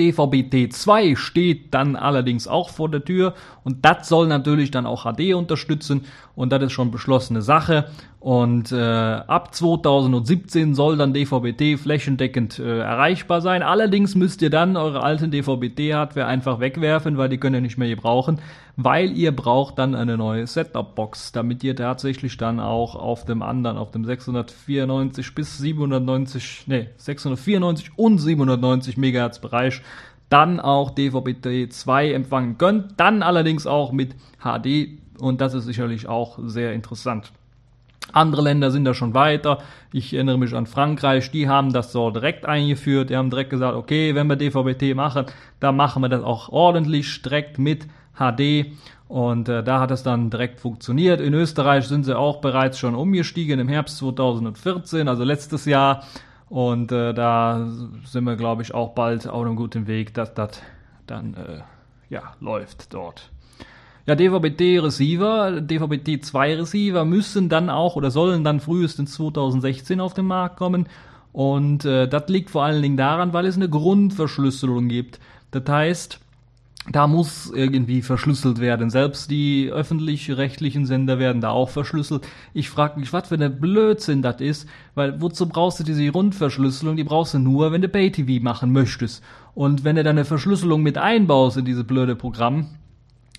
DVB-T2 0.00 1.16
steht 1.16 1.74
dann 1.74 1.94
allerdings 1.96 2.48
auch 2.48 2.70
vor 2.70 2.88
der 2.88 3.04
Tür. 3.04 3.34
Und 3.64 3.84
das 3.84 4.08
soll 4.08 4.26
natürlich 4.26 4.70
dann 4.70 4.86
auch 4.86 5.04
HD 5.04 5.34
unterstützen 5.34 6.06
und 6.40 6.50
das 6.50 6.62
ist 6.62 6.72
schon 6.72 6.90
beschlossene 6.90 7.42
Sache 7.42 7.84
und 8.18 8.72
äh, 8.72 8.76
ab 8.76 9.54
2017 9.54 10.74
soll 10.74 10.96
dann 10.96 11.12
DVB-T 11.12 11.76
flächendeckend 11.76 12.58
äh, 12.58 12.80
erreichbar 12.80 13.42
sein. 13.42 13.62
Allerdings 13.62 14.14
müsst 14.14 14.40
ihr 14.40 14.48
dann 14.48 14.76
eure 14.76 15.02
alten 15.02 15.30
DVB-T-Hardware 15.30 16.26
einfach 16.26 16.60
wegwerfen, 16.60 17.18
weil 17.18 17.28
die 17.28 17.36
könnt 17.36 17.56
ihr 17.56 17.60
nicht 17.60 17.76
mehr 17.76 17.88
gebrauchen, 17.88 18.38
weil 18.76 19.16
ihr 19.16 19.36
braucht 19.36 19.78
dann 19.78 19.94
eine 19.94 20.16
neue 20.16 20.46
Setup-Box, 20.46 21.32
damit 21.32 21.62
ihr 21.62 21.76
tatsächlich 21.76 22.38
dann 22.38 22.58
auch 22.58 22.94
auf 22.94 23.26
dem 23.26 23.42
anderen, 23.42 23.76
auf 23.76 23.90
dem 23.90 24.06
694 24.06 25.34
bis 25.34 25.58
790, 25.58 26.64
nee, 26.68 26.88
694 26.96 27.92
und 27.96 28.18
790 28.18 28.96
MHz 28.96 29.40
Bereich 29.40 29.82
dann 30.30 30.60
auch 30.60 30.94
DVB-T2 30.94 32.12
empfangen 32.12 32.56
könnt, 32.56 32.98
dann 32.98 33.22
allerdings 33.22 33.66
auch 33.66 33.92
mit 33.92 34.14
HD 34.42 35.00
und 35.20 35.40
das 35.40 35.54
ist 35.54 35.64
sicherlich 35.64 36.08
auch 36.08 36.38
sehr 36.42 36.72
interessant. 36.72 37.32
Andere 38.12 38.42
Länder 38.42 38.70
sind 38.70 38.84
da 38.84 38.94
schon 38.94 39.14
weiter. 39.14 39.58
Ich 39.92 40.12
erinnere 40.14 40.38
mich 40.38 40.54
an 40.54 40.66
Frankreich, 40.66 41.30
die 41.30 41.48
haben 41.48 41.72
das 41.72 41.92
so 41.92 42.10
direkt 42.10 42.46
eingeführt. 42.46 43.10
Die 43.10 43.16
haben 43.16 43.30
direkt 43.30 43.50
gesagt, 43.50 43.76
okay, 43.76 44.14
wenn 44.14 44.26
wir 44.26 44.36
DVB-T 44.36 44.94
machen, 44.94 45.26
dann 45.60 45.76
machen 45.76 46.02
wir 46.02 46.08
das 46.08 46.24
auch 46.24 46.48
ordentlich, 46.48 47.22
direkt 47.22 47.58
mit 47.58 47.86
HD. 48.14 48.72
Und 49.08 49.48
äh, 49.48 49.62
da 49.62 49.80
hat 49.80 49.90
es 49.90 50.02
dann 50.02 50.30
direkt 50.30 50.60
funktioniert. 50.60 51.20
In 51.20 51.34
Österreich 51.34 51.86
sind 51.86 52.04
sie 52.04 52.16
auch 52.16 52.40
bereits 52.40 52.78
schon 52.78 52.94
umgestiegen 52.94 53.58
im 53.58 53.68
Herbst 53.68 53.98
2014, 53.98 55.08
also 55.08 55.24
letztes 55.24 55.64
Jahr. 55.64 56.04
Und 56.48 56.90
äh, 56.90 57.12
da 57.14 57.66
sind 58.04 58.24
wir, 58.24 58.36
glaube 58.36 58.62
ich, 58.62 58.74
auch 58.74 58.90
bald 58.90 59.28
auf 59.28 59.42
einem 59.42 59.56
guten 59.56 59.86
Weg, 59.86 60.14
dass 60.14 60.34
das 60.34 60.60
dann 61.06 61.34
äh, 61.34 61.62
ja, 62.08 62.34
läuft 62.40 62.92
dort. 62.92 63.30
Ja, 64.06 64.14
DVB-T-Receiver, 64.14 65.60
DVB-T2-Receiver 65.60 67.04
müssen 67.04 67.48
dann 67.48 67.70
auch 67.70 67.96
oder 67.96 68.10
sollen 68.10 68.44
dann 68.44 68.60
frühestens 68.60 69.14
2016 69.14 70.00
auf 70.00 70.14
den 70.14 70.26
Markt 70.26 70.56
kommen. 70.56 70.86
Und 71.32 71.84
äh, 71.84 72.08
das 72.08 72.28
liegt 72.28 72.50
vor 72.50 72.64
allen 72.64 72.82
Dingen 72.82 72.96
daran, 72.96 73.32
weil 73.32 73.46
es 73.46 73.56
eine 73.56 73.68
Grundverschlüsselung 73.68 74.88
gibt. 74.88 75.20
Das 75.50 75.64
heißt, 75.68 76.20
da 76.90 77.06
muss 77.06 77.52
irgendwie 77.54 78.02
verschlüsselt 78.02 78.58
werden. 78.58 78.90
Selbst 78.90 79.30
die 79.30 79.70
öffentlich-rechtlichen 79.70 80.86
Sender 80.86 81.18
werden 81.18 81.40
da 81.40 81.50
auch 81.50 81.68
verschlüsselt. 81.68 82.26
Ich 82.54 82.70
frage 82.70 82.98
mich, 82.98 83.12
was 83.12 83.28
für 83.28 83.34
eine 83.34 83.50
Blödsinn 83.50 84.22
das 84.22 84.40
ist, 84.40 84.66
weil 84.94 85.20
wozu 85.20 85.46
brauchst 85.46 85.78
du 85.78 85.84
diese 85.84 86.06
Grundverschlüsselung? 86.10 86.96
Die 86.96 87.04
brauchst 87.04 87.34
du 87.34 87.38
nur, 87.38 87.70
wenn 87.70 87.82
du 87.82 87.88
Pay-TV 87.88 88.42
machen 88.42 88.72
möchtest. 88.72 89.22
Und 89.54 89.84
wenn 89.84 89.96
du 89.96 90.02
dann 90.02 90.16
eine 90.16 90.24
Verschlüsselung 90.24 90.82
mit 90.82 90.96
einbaust 90.96 91.58
in 91.58 91.64
diese 91.64 91.84
blöde 91.84 92.16
Programm, 92.16 92.66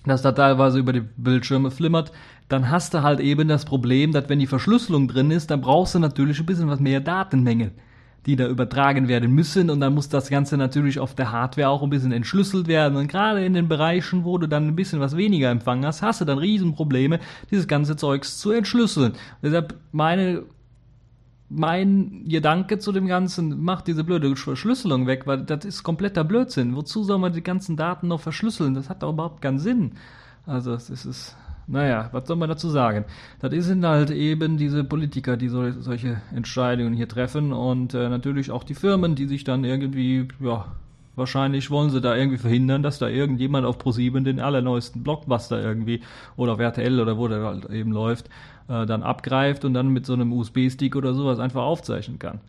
dass 0.04 0.22
da 0.22 0.32
teilweise 0.32 0.78
über 0.78 0.92
die 0.92 1.00
Bildschirme 1.16 1.70
flimmert, 1.70 2.12
dann 2.48 2.70
hast 2.70 2.94
du 2.94 3.02
halt 3.02 3.20
eben 3.20 3.48
das 3.48 3.64
Problem, 3.64 4.12
dass 4.12 4.28
wenn 4.28 4.38
die 4.38 4.46
Verschlüsselung 4.46 5.08
drin 5.08 5.30
ist, 5.30 5.50
dann 5.50 5.60
brauchst 5.60 5.94
du 5.94 5.98
natürlich 5.98 6.38
ein 6.40 6.46
bisschen 6.46 6.68
was 6.68 6.80
mehr 6.80 7.00
Datenmenge, 7.00 7.70
die 8.26 8.36
da 8.36 8.46
übertragen 8.46 9.08
werden 9.08 9.32
müssen 9.32 9.70
und 9.70 9.80
dann 9.80 9.94
muss 9.94 10.08
das 10.08 10.28
Ganze 10.28 10.56
natürlich 10.56 10.98
auf 10.98 11.14
der 11.14 11.32
Hardware 11.32 11.68
auch 11.68 11.82
ein 11.82 11.90
bisschen 11.90 12.12
entschlüsselt 12.12 12.68
werden 12.68 12.96
und 12.96 13.08
gerade 13.08 13.44
in 13.44 13.54
den 13.54 13.68
Bereichen, 13.68 14.24
wo 14.24 14.38
du 14.38 14.46
dann 14.46 14.68
ein 14.68 14.76
bisschen 14.76 15.00
was 15.00 15.16
weniger 15.16 15.50
empfangen 15.50 15.86
hast, 15.86 16.02
hast 16.02 16.20
du 16.20 16.24
dann 16.24 16.38
Riesenprobleme, 16.38 17.20
dieses 17.50 17.66
ganze 17.66 17.96
Zeugs 17.96 18.38
zu 18.38 18.50
entschlüsseln. 18.50 19.14
deshalb 19.42 19.74
meine 19.92 20.42
mein 21.54 22.24
Gedanke 22.26 22.78
zu 22.78 22.92
dem 22.92 23.06
Ganzen, 23.06 23.62
macht 23.62 23.86
diese 23.86 24.04
blöde 24.04 24.34
Verschlüsselung 24.34 25.06
weg, 25.06 25.26
weil 25.26 25.44
das 25.44 25.64
ist 25.64 25.82
kompletter 25.82 26.24
Blödsinn. 26.24 26.74
Wozu 26.76 27.04
soll 27.04 27.18
man 27.18 27.32
die 27.32 27.42
ganzen 27.42 27.76
Daten 27.76 28.08
noch 28.08 28.20
verschlüsseln? 28.20 28.74
Das 28.74 28.88
hat 28.88 29.02
doch 29.02 29.12
überhaupt 29.12 29.42
keinen 29.42 29.58
Sinn. 29.58 29.92
Also, 30.46 30.72
es 30.72 30.88
ist, 30.90 31.36
naja, 31.66 32.08
was 32.12 32.26
soll 32.26 32.36
man 32.36 32.48
dazu 32.48 32.68
sagen? 32.68 33.04
Das 33.40 33.52
sind 33.52 33.84
halt 33.84 34.10
eben 34.10 34.56
diese 34.56 34.82
Politiker, 34.82 35.36
die 35.36 35.48
so, 35.48 35.70
solche 35.80 36.20
Entscheidungen 36.34 36.94
hier 36.94 37.08
treffen 37.08 37.52
und 37.52 37.94
äh, 37.94 38.08
natürlich 38.08 38.50
auch 38.50 38.64
die 38.64 38.74
Firmen, 38.74 39.14
die 39.14 39.26
sich 39.26 39.44
dann 39.44 39.64
irgendwie, 39.64 40.28
ja, 40.40 40.66
wahrscheinlich 41.16 41.70
wollen 41.70 41.90
sie 41.90 42.00
da 42.00 42.16
irgendwie 42.16 42.38
verhindern, 42.38 42.82
dass 42.82 42.98
da 42.98 43.08
irgendjemand 43.08 43.66
auf 43.66 43.78
ProSieben 43.78 44.24
den 44.24 44.40
allerneuesten 44.40 45.02
Blockbuster 45.02 45.62
irgendwie 45.62 46.00
oder 46.36 46.52
auf 46.52 46.60
RTL 46.60 47.00
oder 47.00 47.18
wo 47.18 47.28
der 47.28 47.42
halt 47.42 47.70
eben 47.70 47.92
läuft, 47.92 48.28
äh, 48.68 48.86
dann 48.86 49.02
abgreift 49.02 49.64
und 49.64 49.74
dann 49.74 49.88
mit 49.88 50.06
so 50.06 50.14
einem 50.14 50.32
USB-Stick 50.32 50.96
oder 50.96 51.14
sowas 51.14 51.38
einfach 51.38 51.62
aufzeichnen 51.62 52.18
kann. 52.18 52.40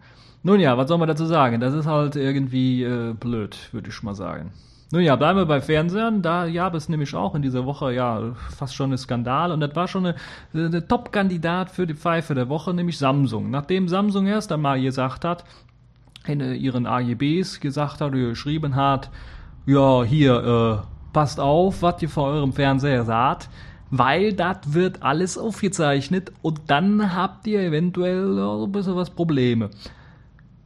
Nun 0.43 0.60
ja, 0.60 0.77
was 0.77 0.89
soll 0.89 0.98
man 0.98 1.08
dazu 1.08 1.25
sagen? 1.25 1.62
Das 1.62 1.74
ist 1.74 1.86
halt 1.86 2.15
irgendwie 2.15 2.84
äh, 2.84 3.13
blöd, 3.13 3.70
würde 3.72 3.89
ich 3.89 4.03
mal 4.03 4.15
sagen. 4.15 4.51
Nun 4.93 5.01
ja, 5.01 5.15
bleiben 5.15 5.39
wir 5.39 5.48
bei 5.48 5.60
Fernsehern. 5.60 6.22
Da 6.22 6.48
gab 6.48 6.75
es 6.75 6.88
nämlich 6.88 7.15
auch 7.15 7.34
in 7.34 7.41
dieser 7.41 7.65
Woche 7.65 7.93
ja 7.93 8.36
fast 8.55 8.75
schon 8.75 8.91
ein 8.91 8.98
Skandal 9.00 9.51
und 9.51 9.60
das 9.60 9.75
war 9.75 9.88
schon 9.88 10.05
eine, 10.05 10.15
eine 10.53 10.88
Top-Kandidat 10.88 11.72
für 11.72 11.88
die 11.88 11.96
Pfeife 11.96 12.36
der 12.36 12.48
Woche, 12.48 12.75
nämlich 12.75 13.00
Samsung. 13.00 13.50
Nachdem 13.50 13.88
Samsung 13.88 14.27
erst 14.27 14.51
einmal 14.51 14.79
gesagt 14.79 15.25
hat, 15.25 15.46
in 16.27 16.39
ihren 16.56 16.86
AGBs 16.86 17.60
gesagt 17.60 18.01
hat 18.01 18.12
oder 18.12 18.30
geschrieben 18.30 18.75
hat, 18.75 19.10
ja, 19.65 20.03
hier, 20.03 20.84
äh, 20.84 20.94
passt 21.13 21.39
auf, 21.39 21.82
was 21.82 22.01
ihr 22.01 22.10
vor 22.10 22.27
eurem 22.27 22.51
Fernseher 22.53 23.06
sagt, 23.06 23.50
weil 23.92 24.34
das 24.34 24.74
wird 24.74 25.03
alles 25.03 25.38
aufgezeichnet 25.38 26.32
und 26.42 26.62
dann 26.68 27.15
habt 27.15 27.46
ihr 27.46 27.62
eventuell 27.62 28.34
so 28.34 28.65
ein 28.65 28.72
bisschen 28.72 28.96
was 28.96 29.12
Probleme. 29.12 29.70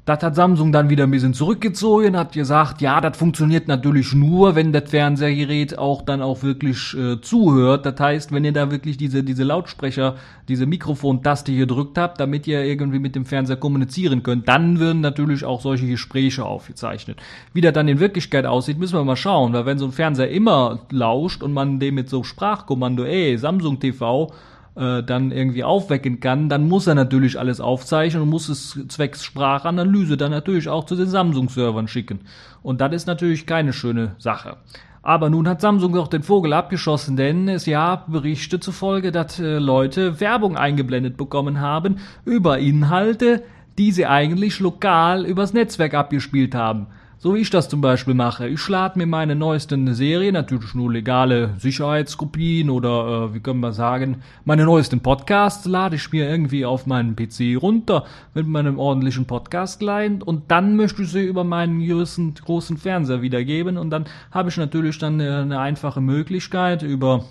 Das 0.07 0.23
hat 0.23 0.35
Samsung 0.35 0.71
dann 0.71 0.89
wieder 0.89 1.03
ein 1.03 1.11
bisschen 1.11 1.33
zurückgezogen, 1.33 2.15
hat 2.15 2.31
gesagt, 2.31 2.79
ja, 2.79 3.01
das 3.01 3.17
funktioniert 3.17 3.67
natürlich 3.67 4.13
nur, 4.13 4.55
wenn 4.55 4.71
das 4.71 4.89
Fernsehgerät 4.89 5.77
auch 5.77 6.01
dann 6.01 6.21
auch 6.21 6.43
wirklich 6.43 6.95
äh, 6.95 7.19
zuhört. 7.19 7.85
Das 7.85 7.99
heißt, 7.99 8.31
wenn 8.31 8.45
ihr 8.45 8.53
da 8.53 8.71
wirklich 8.71 8.95
diese, 8.95 9.21
diese 9.21 9.43
Lautsprecher, 9.43 10.15
diese 10.47 10.65
Mikrofontaste 10.65 11.51
hier 11.51 11.65
gedrückt 11.65 11.97
habt, 11.97 12.21
damit 12.21 12.47
ihr 12.47 12.63
irgendwie 12.63 12.99
mit 12.99 13.15
dem 13.15 13.25
Fernseher 13.25 13.57
kommunizieren 13.57 14.23
könnt, 14.23 14.47
dann 14.47 14.79
würden 14.79 15.01
natürlich 15.01 15.43
auch 15.43 15.59
solche 15.59 15.87
Gespräche 15.87 16.45
aufgezeichnet. 16.45 17.19
Wie 17.51 17.59
das 17.59 17.73
dann 17.73 17.89
in 17.89 17.99
Wirklichkeit 17.99 18.45
aussieht, 18.45 18.79
müssen 18.79 18.97
wir 18.97 19.03
mal 19.03 19.17
schauen, 19.17 19.51
weil 19.51 19.65
wenn 19.65 19.77
so 19.77 19.87
ein 19.87 19.91
Fernseher 19.91 20.31
immer 20.31 20.79
lauscht 20.89 21.43
und 21.43 21.51
man 21.51 21.81
dem 21.81 21.95
mit 21.95 22.07
so 22.07 22.23
Sprachkommando, 22.23 23.03
ey, 23.03 23.37
Samsung 23.37 23.81
TV, 23.81 24.31
äh, 24.77 25.03
dann 25.03 25.31
irgendwie 25.31 25.63
aufwecken 25.63 26.19
kann, 26.19 26.49
dann 26.49 26.67
muss 26.67 26.87
er 26.87 26.95
natürlich 26.95 27.39
alles 27.39 27.59
aufzeichnen 27.59 28.23
und 28.23 28.29
muss 28.29 28.47
es 28.47 28.79
zwecks 28.87 29.23
Sprachanalyse 29.23 30.17
dann 30.17 30.31
natürlich 30.31 30.69
auch 30.69 30.85
zu 30.85 30.95
den 30.95 31.07
Samsung-Servern 31.07 31.87
schicken. 31.87 32.19
Und 32.61 32.79
das 32.81 32.93
ist 32.93 33.07
natürlich 33.07 33.45
keine 33.45 33.73
schöne 33.73 34.15
Sache. 34.19 34.57
Aber 35.01 35.29
nun 35.29 35.47
hat 35.47 35.61
Samsung 35.61 35.93
doch 35.93 36.09
den 36.09 36.21
Vogel 36.21 36.53
abgeschossen, 36.53 37.15
denn 37.15 37.47
es 37.47 37.65
gab 37.65 38.11
Berichte 38.11 38.59
zufolge, 38.59 39.11
dass 39.11 39.39
äh, 39.39 39.57
Leute 39.57 40.19
Werbung 40.19 40.57
eingeblendet 40.57 41.17
bekommen 41.17 41.61
haben 41.61 41.97
über 42.25 42.59
Inhalte, 42.59 43.43
die 43.77 43.91
sie 43.91 44.05
eigentlich 44.05 44.59
lokal 44.59 45.25
übers 45.25 45.53
Netzwerk 45.53 45.93
abgespielt 45.93 46.55
haben. 46.55 46.87
So 47.19 47.33
wie 47.33 47.39
ich 47.39 47.49
das 47.49 47.67
zum 47.67 47.81
Beispiel 47.81 48.13
mache. 48.13 48.47
Ich 48.47 48.69
lade 48.69 48.99
mir 48.99 49.07
meine 49.07 49.35
neuesten 49.35 49.91
Serien, 49.95 50.33
natürlich 50.33 50.75
nur 50.75 50.93
legale 50.93 51.55
Sicherheitskopien 51.57 52.69
oder 52.69 53.29
äh, 53.31 53.33
wie 53.33 53.39
können 53.39 53.59
wir 53.59 53.71
sagen, 53.71 54.21
meine 54.45 54.65
neuesten 54.65 54.99
Podcasts 54.99 55.65
lade 55.65 55.95
ich 55.95 56.11
mir 56.11 56.29
irgendwie 56.29 56.63
auf 56.63 56.85
meinen 56.85 57.15
PC 57.15 57.59
runter 57.59 58.05
mit 58.35 58.45
meinem 58.45 58.77
ordentlichen 58.77 59.25
Podcast-Client 59.25 60.27
und 60.27 60.51
dann 60.51 60.75
möchte 60.75 61.01
ich 61.01 61.09
sie 61.09 61.23
über 61.23 61.43
meinen 61.43 61.83
großen, 61.83 62.35
großen 62.35 62.77
Fernseher 62.77 63.23
wiedergeben 63.23 63.79
und 63.79 63.89
dann 63.89 64.05
habe 64.29 64.49
ich 64.49 64.57
natürlich 64.57 64.99
dann 64.99 65.19
eine, 65.19 65.39
eine 65.39 65.59
einfache 65.59 66.01
Möglichkeit 66.01 66.83
über 66.83 67.25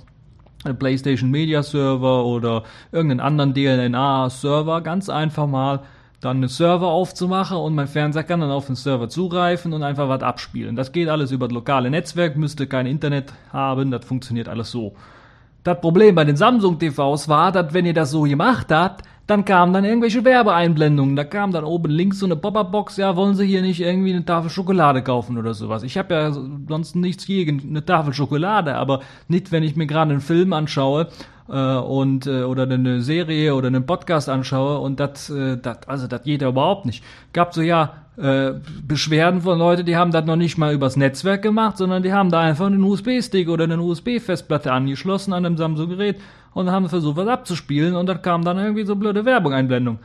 PlayStation 0.80 1.30
Media 1.30 1.62
Server 1.62 2.24
oder 2.24 2.64
irgendeinen 2.90 3.20
anderen 3.20 3.54
DLNA 3.54 4.30
Server 4.30 4.80
ganz 4.80 5.08
einfach 5.08 5.46
mal 5.46 5.82
dann 6.20 6.38
einen 6.38 6.48
Server 6.48 6.88
aufzumachen 6.88 7.56
und 7.56 7.74
mein 7.74 7.88
Fernseher 7.88 8.24
kann 8.24 8.40
dann 8.40 8.50
auf 8.50 8.66
den 8.66 8.74
Server 8.74 9.08
zugreifen 9.08 9.72
und 9.72 9.82
einfach 9.82 10.08
was 10.08 10.22
abspielen. 10.22 10.76
Das 10.76 10.92
geht 10.92 11.08
alles 11.08 11.30
über 11.30 11.48
das 11.48 11.54
lokale 11.54 11.90
Netzwerk, 11.90 12.36
müsste 12.36 12.66
kein 12.66 12.86
Internet 12.86 13.32
haben, 13.52 13.90
das 13.90 14.04
funktioniert 14.04 14.48
alles 14.48 14.70
so. 14.70 14.94
Das 15.62 15.80
Problem 15.80 16.14
bei 16.14 16.24
den 16.24 16.36
Samsung 16.36 16.78
TVs 16.78 17.28
war, 17.28 17.52
dass 17.52 17.74
wenn 17.74 17.86
ihr 17.86 17.94
das 17.94 18.12
so 18.12 18.22
gemacht 18.22 18.68
habt, 18.70 19.04
dann 19.26 19.44
kamen 19.44 19.72
dann 19.72 19.84
irgendwelche 19.84 20.24
Werbeeinblendungen. 20.24 21.16
Da 21.16 21.24
kam 21.24 21.50
dann 21.50 21.64
oben 21.64 21.90
links 21.90 22.20
so 22.20 22.26
eine 22.26 22.36
Pop-up-Box, 22.36 22.96
ja, 22.96 23.16
wollen 23.16 23.34
Sie 23.34 23.46
hier 23.46 23.62
nicht 23.62 23.80
irgendwie 23.80 24.12
eine 24.12 24.24
Tafel 24.24 24.50
Schokolade 24.50 25.02
kaufen 25.02 25.36
oder 25.36 25.52
sowas. 25.54 25.82
Ich 25.82 25.98
habe 25.98 26.14
ja 26.14 26.30
sonst 26.30 26.94
nichts 26.94 27.26
gegen 27.26 27.60
eine 27.68 27.84
Tafel 27.84 28.14
Schokolade, 28.14 28.76
aber 28.76 29.00
nicht, 29.26 29.50
wenn 29.50 29.64
ich 29.64 29.74
mir 29.74 29.86
gerade 29.86 30.12
einen 30.12 30.20
Film 30.20 30.52
anschaue 30.52 31.08
äh, 31.48 31.76
und 31.76 32.26
äh, 32.26 32.42
oder 32.42 32.64
eine 32.64 33.00
Serie 33.00 33.54
oder 33.54 33.68
einen 33.68 33.86
Podcast 33.86 34.28
anschaue 34.28 34.78
und 34.78 35.00
das 35.00 35.30
äh, 35.30 35.56
das 35.56 35.86
also 35.86 36.06
das 36.06 36.22
geht 36.22 36.42
ja 36.42 36.48
überhaupt 36.48 36.86
nicht. 36.86 37.04
Gab 37.32 37.54
so 37.54 37.62
ja 37.62 37.94
äh, 38.16 38.52
Beschwerden 38.86 39.42
von 39.42 39.58
Leuten, 39.58 39.84
die 39.84 39.96
haben 39.96 40.10
das 40.10 40.24
noch 40.24 40.36
nicht 40.36 40.56
mal 40.58 40.72
übers 40.72 40.96
Netzwerk 40.96 41.42
gemacht, 41.42 41.76
sondern 41.76 42.02
die 42.02 42.12
haben 42.12 42.30
da 42.30 42.40
einfach 42.40 42.66
einen 42.66 42.82
USB-Stick 42.82 43.48
oder 43.48 43.64
eine 43.64 43.80
USB-Festplatte 43.80 44.72
angeschlossen 44.72 45.32
an 45.32 45.44
einem 45.44 45.56
Samsung-Gerät 45.56 46.16
und 46.54 46.70
haben 46.70 46.88
versucht, 46.88 47.16
was 47.16 47.28
abzuspielen 47.28 47.94
und 47.94 48.06
dann 48.06 48.22
kam 48.22 48.44
dann 48.44 48.58
irgendwie 48.58 48.86
so 48.86 48.96
blöde 48.96 49.24
Werbung-Einblendung. 49.24 49.98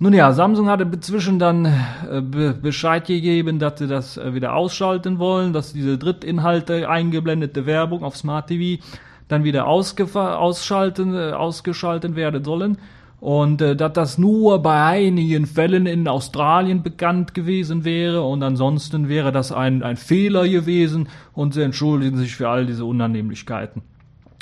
Nun 0.00 0.12
ja, 0.12 0.30
Samsung 0.32 0.68
hatte 0.68 0.84
inzwischen 0.84 1.40
dann 1.40 1.64
äh, 1.64 2.20
Bescheid 2.20 3.04
gegeben, 3.04 3.58
dass 3.58 3.80
sie 3.80 3.88
das 3.88 4.16
äh, 4.16 4.32
wieder 4.32 4.54
ausschalten 4.54 5.18
wollen, 5.18 5.52
dass 5.52 5.72
diese 5.72 5.98
Drittinhalte 5.98 6.88
eingeblendete 6.88 7.66
Werbung 7.66 8.04
auf 8.04 8.16
Smart 8.16 8.46
TV 8.46 8.80
dann 9.28 9.44
wieder 9.44 9.66
ausschalten, 9.66 11.14
äh, 11.14 11.32
ausgeschaltet 11.32 12.16
werden 12.16 12.44
sollen. 12.44 12.78
Und 13.20 13.60
äh, 13.60 13.74
dass 13.74 13.92
das 13.94 14.18
nur 14.18 14.62
bei 14.62 14.82
einigen 14.84 15.46
Fällen 15.46 15.86
in 15.86 16.06
Australien 16.06 16.82
bekannt 16.82 17.34
gewesen 17.34 17.84
wäre 17.84 18.22
und 18.22 18.42
ansonsten 18.42 19.08
wäre 19.08 19.32
das 19.32 19.50
ein, 19.50 19.82
ein 19.82 19.96
Fehler 19.96 20.48
gewesen 20.48 21.08
und 21.34 21.54
sie 21.54 21.62
entschuldigen 21.62 22.16
sich 22.16 22.36
für 22.36 22.48
all 22.48 22.64
diese 22.64 22.84
Unannehmlichkeiten. 22.84 23.82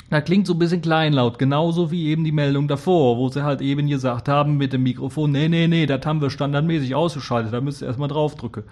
Das 0.09 0.23
klingt 0.23 0.47
so 0.47 0.53
ein 0.53 0.59
bisschen 0.59 0.81
kleinlaut, 0.81 1.37
genauso 1.37 1.91
wie 1.91 2.07
eben 2.07 2.23
die 2.23 2.31
Meldung 2.31 2.67
davor, 2.67 3.17
wo 3.17 3.27
sie 3.27 3.43
halt 3.43 3.61
eben 3.61 3.87
gesagt 3.87 4.29
haben 4.29 4.57
mit 4.57 4.71
dem 4.71 4.83
Mikrofon, 4.83 5.31
nee, 5.31 5.49
nee, 5.49 5.67
nee, 5.67 5.85
das 5.85 6.05
haben 6.05 6.21
wir 6.21 6.29
standardmäßig 6.29 6.95
ausgeschaltet, 6.95 7.51
da 7.51 7.59
müsst 7.59 7.81
ihr 7.81 7.87
erstmal 7.87 8.07
draufdrücken. 8.07 8.63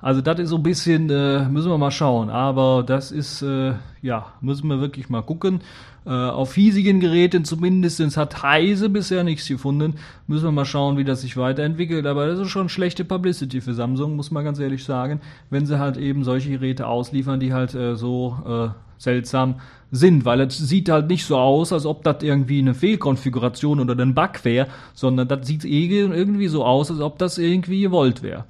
Also 0.00 0.20
das 0.20 0.38
ist 0.38 0.50
so 0.50 0.56
ein 0.56 0.62
bisschen, 0.62 1.10
äh, 1.10 1.48
müssen 1.48 1.70
wir 1.70 1.78
mal 1.78 1.90
schauen. 1.90 2.30
Aber 2.30 2.84
das 2.86 3.10
ist, 3.10 3.42
äh, 3.42 3.74
ja, 4.00 4.26
müssen 4.40 4.68
wir 4.68 4.80
wirklich 4.80 5.08
mal 5.08 5.22
gucken. 5.22 5.60
Äh, 6.06 6.10
auf 6.10 6.54
hiesigen 6.54 7.00
Geräten 7.00 7.44
zumindest 7.44 8.16
hat 8.16 8.42
Heise 8.42 8.88
bisher 8.88 9.24
nichts 9.24 9.48
gefunden. 9.48 9.96
Müssen 10.28 10.44
wir 10.44 10.52
mal 10.52 10.64
schauen, 10.64 10.96
wie 10.98 11.04
das 11.04 11.22
sich 11.22 11.36
weiterentwickelt. 11.36 12.06
Aber 12.06 12.28
das 12.28 12.38
ist 12.38 12.48
schon 12.48 12.68
schlechte 12.68 13.04
Publicity 13.04 13.60
für 13.60 13.74
Samsung, 13.74 14.14
muss 14.14 14.30
man 14.30 14.44
ganz 14.44 14.60
ehrlich 14.60 14.84
sagen, 14.84 15.20
wenn 15.50 15.66
sie 15.66 15.80
halt 15.80 15.96
eben 15.96 16.22
solche 16.22 16.50
Geräte 16.50 16.86
ausliefern, 16.86 17.40
die 17.40 17.52
halt 17.52 17.74
äh, 17.74 17.96
so 17.96 18.38
äh, 18.46 18.68
seltsam 18.98 19.56
sind, 19.90 20.24
weil 20.24 20.40
es 20.42 20.58
sieht 20.58 20.90
halt 20.90 21.08
nicht 21.08 21.24
so 21.24 21.38
aus, 21.38 21.72
als 21.72 21.86
ob 21.86 22.04
das 22.04 22.22
irgendwie 22.22 22.58
eine 22.58 22.74
Fehlkonfiguration 22.74 23.80
oder 23.80 24.00
ein 24.00 24.14
Bug 24.14 24.44
wäre, 24.44 24.68
sondern 24.94 25.28
das 25.28 25.46
sieht 25.46 25.64
irgendwie 25.64 26.48
so 26.48 26.64
aus, 26.64 26.90
als 26.90 27.00
ob 27.00 27.18
das 27.18 27.38
irgendwie 27.38 27.82
gewollt 27.82 28.22
wäre. 28.22 28.44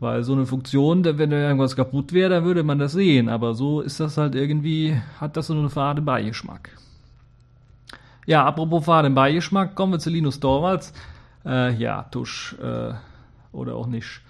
Weil 0.00 0.22
so 0.24 0.32
eine 0.32 0.44
Funktion, 0.44 1.04
wenn 1.04 1.30
da 1.30 1.36
irgendwas 1.36 1.76
kaputt 1.76 2.12
wäre, 2.12 2.30
dann 2.30 2.44
würde 2.44 2.62
man 2.62 2.78
das 2.78 2.92
sehen. 2.92 3.28
Aber 3.28 3.54
so 3.54 3.80
ist 3.80 4.00
das 4.00 4.18
halt 4.18 4.34
irgendwie, 4.34 5.00
hat 5.20 5.36
das 5.36 5.46
so 5.46 5.54
einen 5.54 5.70
faden 5.70 6.04
Beigeschmack. 6.04 6.70
Ja, 8.26 8.44
apropos 8.44 8.84
faden 8.84 9.14
Beigeschmack, 9.14 9.74
kommen 9.74 9.92
wir 9.92 9.98
zu 9.98 10.10
Linus 10.10 10.40
Torvalds. 10.40 10.92
Äh, 11.44 11.74
ja, 11.74 12.02
Tusch, 12.04 12.56
äh, 12.62 12.94
oder 13.52 13.76
auch 13.76 13.86
nicht. 13.86 14.20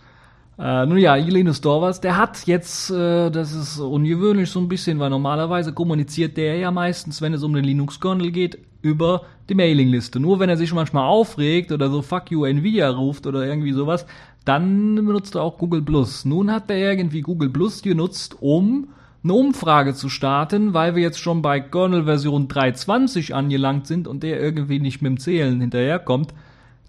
Äh, 0.59 0.87
nun 0.87 0.99
ja, 0.99 1.15
Linus 1.17 1.61
Torvalds, 1.61 2.01
der 2.01 2.17
hat 2.17 2.47
jetzt, 2.47 2.91
äh, 2.91 3.31
das 3.31 3.53
ist 3.53 3.79
ungewöhnlich 3.79 4.51
so 4.51 4.61
ein 4.61 4.69
bisschen, 4.69 4.99
weil 5.01 5.11
normalerweise 5.11 5.73
kommuniziert 5.73 6.37
der 6.37 6.57
ja 6.57 6.71
meistens, 6.71 7.21
wenn 7.23 7.35
es 7.35 7.43
um 7.43 7.55
den 7.55 7.65
Linux-Kernel 7.65 8.31
geht, 8.31 8.59
über 8.83 9.23
die 9.49 9.55
Mailingliste. 9.55 10.21
Nur 10.21 10.39
wenn 10.39 10.49
er 10.49 10.57
sich 10.57 10.73
manchmal 10.73 11.05
aufregt 11.05 11.73
oder 11.73 11.91
so 11.91 12.03
Fuck 12.03 12.31
you 12.31 12.45
Nvidia 12.45 12.91
ruft 12.91 13.27
oder 13.27 13.45
irgendwie 13.45 13.73
sowas, 13.73 14.07
dann 14.45 14.97
benutzt 14.97 15.35
er 15.35 15.43
auch 15.43 15.59
Google 15.59 15.83
Plus. 15.83 16.25
Nun 16.25 16.51
hat 16.51 16.71
er 16.71 16.77
irgendwie 16.77 17.23
Google 17.23 17.51
Plus 17.51 17.83
genutzt, 17.83 18.37
um 18.41 18.89
eine 19.23 19.33
Umfrage 19.33 19.95
zu 19.95 20.11
starten, 20.11 20.75
weil 20.75 20.95
wir 20.95 21.03
jetzt 21.03 21.19
schon 21.19 21.41
bei 21.41 21.59
Kernel 21.59 22.05
Version 22.05 22.47
3.20 22.47 23.33
angelangt 23.33 23.87
sind 23.87 24.07
und 24.07 24.23
der 24.23 24.39
irgendwie 24.41 24.81
nicht 24.81 25.01
mit 25.01 25.11
dem 25.11 25.19
Zählen 25.19 25.61
hinterherkommt, 25.61 26.35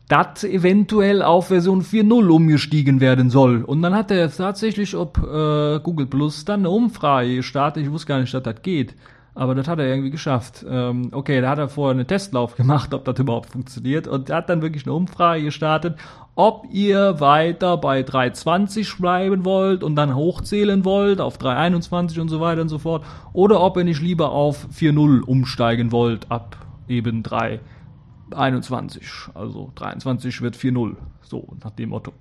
dass 0.10 0.44
eventuell 0.44 1.22
auf 1.22 1.48
Version 1.48 1.82
4.0 1.82 2.28
umgestiegen 2.28 3.00
werden 3.00 3.30
soll. 3.30 3.64
Und 3.64 3.82
dann 3.82 3.96
hat 3.96 4.12
er 4.12 4.30
tatsächlich 4.30 4.96
ob 4.96 5.18
äh, 5.18 5.80
Google 5.80 6.08
Plus 6.08 6.44
dann 6.46 6.60
eine 6.62 6.70
Umfrage 6.70 7.38
gestartet. 7.38 7.84
Ich 7.84 7.92
wusste 7.92 8.10
gar 8.10 8.20
nicht, 8.20 8.34
dass 8.34 8.44
das 8.44 8.62
geht. 8.62 8.96
Aber 9.34 9.54
das 9.54 9.68
hat 9.68 9.80
er 9.80 9.88
irgendwie 9.88 10.12
geschafft. 10.12 10.66
Ähm, 10.68 11.10
okay, 11.12 11.42
da 11.42 11.50
hat 11.50 11.60
er 11.60 11.68
vorher 11.68 11.96
einen 11.96 12.08
Testlauf 12.08 12.56
gemacht, 12.56 12.94
ob 12.94 13.04
das 13.06 13.20
überhaupt 13.20 13.50
funktioniert. 13.50 14.08
Und 14.08 14.30
hat 14.30 14.50
dann 14.50 14.62
wirklich 14.62 14.86
eine 14.86 14.94
Umfrage 14.94 15.44
gestartet, 15.44 15.98
ob 16.36 16.68
ihr 16.70 17.20
weiter 17.22 17.78
bei 17.78 18.04
320 18.04 18.98
bleiben 18.98 19.46
wollt 19.46 19.84
und 19.84 19.96
dann 19.96 20.16
hochzählen 20.16 20.84
wollt 20.84 21.22
auf 21.22 21.38
321 21.38 22.20
und 22.20 22.28
so 22.30 22.42
weiter 22.42 22.62
und 22.62 22.70
so 22.70 22.78
fort. 22.78 23.04
Oder 23.34 23.62
ob 23.62 23.78
ihr 23.78 23.86
nicht 23.86 24.02
lieber 24.02 24.32
auf 24.32 24.68
4.0 24.78 25.22
umsteigen 25.22 25.92
wollt 25.92 26.30
ab 26.30 26.58
eben 26.88 27.24
321. 27.24 29.04
Also 29.34 29.72
23 29.76 30.42
wird 30.42 30.56
4.0. 30.56 30.96
So, 31.22 31.48
nach 31.64 31.72
dem 31.72 31.90
Motto. 31.90 32.14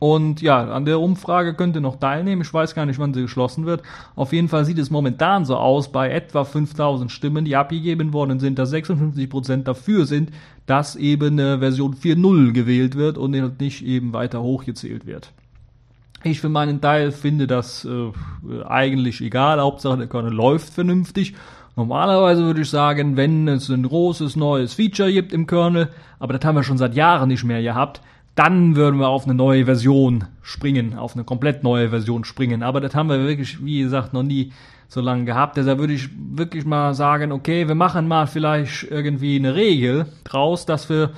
Und 0.00 0.40
ja, 0.40 0.64
an 0.72 0.86
der 0.86 0.98
Umfrage 0.98 1.52
könnt 1.52 1.76
ihr 1.76 1.82
noch 1.82 1.96
teilnehmen. 1.96 2.40
Ich 2.40 2.54
weiß 2.54 2.74
gar 2.74 2.86
nicht, 2.86 2.98
wann 2.98 3.12
sie 3.12 3.20
geschlossen 3.20 3.66
wird. 3.66 3.82
Auf 4.16 4.32
jeden 4.32 4.48
Fall 4.48 4.64
sieht 4.64 4.78
es 4.78 4.88
momentan 4.88 5.44
so 5.44 5.56
aus, 5.56 5.92
bei 5.92 6.10
etwa 6.10 6.44
5000 6.44 7.12
Stimmen, 7.12 7.44
die 7.44 7.54
abgegeben 7.54 8.14
worden 8.14 8.40
sind, 8.40 8.58
dass 8.58 8.72
56% 8.72 9.64
dafür 9.64 10.06
sind, 10.06 10.30
dass 10.70 10.94
eben 10.94 11.40
äh, 11.40 11.58
Version 11.58 11.96
4.0 11.96 12.52
gewählt 12.52 12.94
wird 12.94 13.18
und 13.18 13.32
nicht 13.60 13.84
eben 13.84 14.12
weiter 14.12 14.40
hochgezählt 14.40 15.04
wird. 15.04 15.32
Ich 16.22 16.40
für 16.40 16.48
meinen 16.48 16.80
Teil 16.80 17.10
finde 17.10 17.48
das 17.48 17.84
äh, 17.84 18.12
eigentlich 18.64 19.20
egal. 19.20 19.60
Hauptsache 19.60 19.98
der 19.98 20.06
Kernel 20.06 20.32
läuft 20.32 20.72
vernünftig. 20.72 21.34
Normalerweise 21.74 22.44
würde 22.44 22.60
ich 22.60 22.70
sagen, 22.70 23.16
wenn 23.16 23.48
es 23.48 23.68
ein 23.68 23.82
großes 23.82 24.36
neues 24.36 24.74
Feature 24.74 25.12
gibt 25.12 25.32
im 25.32 25.48
Kernel, 25.48 25.88
aber 26.20 26.34
das 26.34 26.44
haben 26.44 26.54
wir 26.54 26.62
schon 26.62 26.78
seit 26.78 26.94
Jahren 26.94 27.28
nicht 27.28 27.42
mehr 27.42 27.62
gehabt, 27.62 28.00
dann 28.40 28.74
würden 28.74 28.98
wir 28.98 29.08
auf 29.08 29.24
eine 29.24 29.34
neue 29.34 29.66
Version 29.66 30.24
springen, 30.40 30.96
auf 30.96 31.14
eine 31.14 31.24
komplett 31.24 31.62
neue 31.62 31.90
Version 31.90 32.24
springen. 32.24 32.62
Aber 32.62 32.80
das 32.80 32.94
haben 32.94 33.10
wir 33.10 33.22
wirklich, 33.22 33.62
wie 33.62 33.82
gesagt, 33.82 34.14
noch 34.14 34.22
nie 34.22 34.54
so 34.88 35.02
lange 35.02 35.26
gehabt. 35.26 35.58
Deshalb 35.58 35.78
würde 35.78 35.92
ich 35.92 36.08
wirklich 36.16 36.64
mal 36.64 36.94
sagen, 36.94 37.32
okay, 37.32 37.68
wir 37.68 37.74
machen 37.74 38.08
mal 38.08 38.26
vielleicht 38.26 38.84
irgendwie 38.84 39.36
eine 39.36 39.54
Regel 39.54 40.06
draus, 40.24 40.64
dass 40.64 40.88
wir 40.88 41.10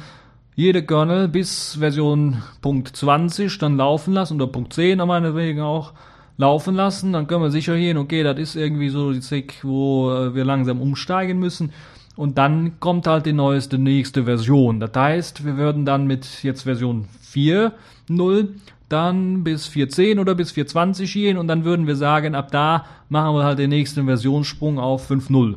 jede 0.57 0.83
Kernel 0.83 1.29
bis 1.29 1.76
Version 1.76 2.43
Punkt 2.61 2.88
20 2.88 3.57
dann 3.57 3.76
laufen 3.76 4.14
lassen 4.14 4.41
oder 4.43 4.50
Punkt 4.50 4.73
10 4.73 4.99
meinetwegen 4.99 5.61
auch 5.61 5.93
laufen 6.38 6.75
lassen. 6.75 7.12
Dann 7.12 7.29
können 7.29 7.45
wir 7.45 7.52
sicher 7.52 7.76
gehen, 7.76 7.99
okay, 7.99 8.25
das 8.25 8.37
ist 8.37 8.57
irgendwie 8.57 8.88
so 8.88 9.12
die 9.12 9.21
Zick, 9.21 9.61
wo 9.62 10.11
äh, 10.11 10.35
wir 10.35 10.45
langsam 10.45 10.81
umsteigen 10.81 11.38
müssen. 11.38 11.73
Und 12.23 12.38
dann 12.38 12.79
kommt 12.79 13.09
halt 13.09 13.26
die 13.26 13.33
neueste, 13.33 13.79
nächste 13.79 14.23
Version. 14.26 14.79
Das 14.79 14.93
heißt, 14.95 15.45
wir 15.45 15.57
würden 15.57 15.85
dann 15.85 16.07
mit 16.07 16.45
jetzt 16.45 16.62
Version 16.62 17.07
4.0 17.35 18.47
dann 18.88 19.43
bis 19.43 19.67
4.10 19.67 20.21
oder 20.21 20.37
bis 20.37 20.52
4.20 20.52 21.12
gehen 21.12 21.37
und 21.37 21.49
dann 21.49 21.64
würden 21.64 21.88
wir 21.88 21.97
sagen, 21.97 22.37
ab 22.37 22.52
da 22.52 22.85
machen 23.09 23.35
wir 23.35 23.43
halt 23.43 23.59
den 23.59 23.71
nächsten 23.71 24.05
Versionssprung 24.05 24.79
auf 24.79 25.11
5.0. 25.11 25.57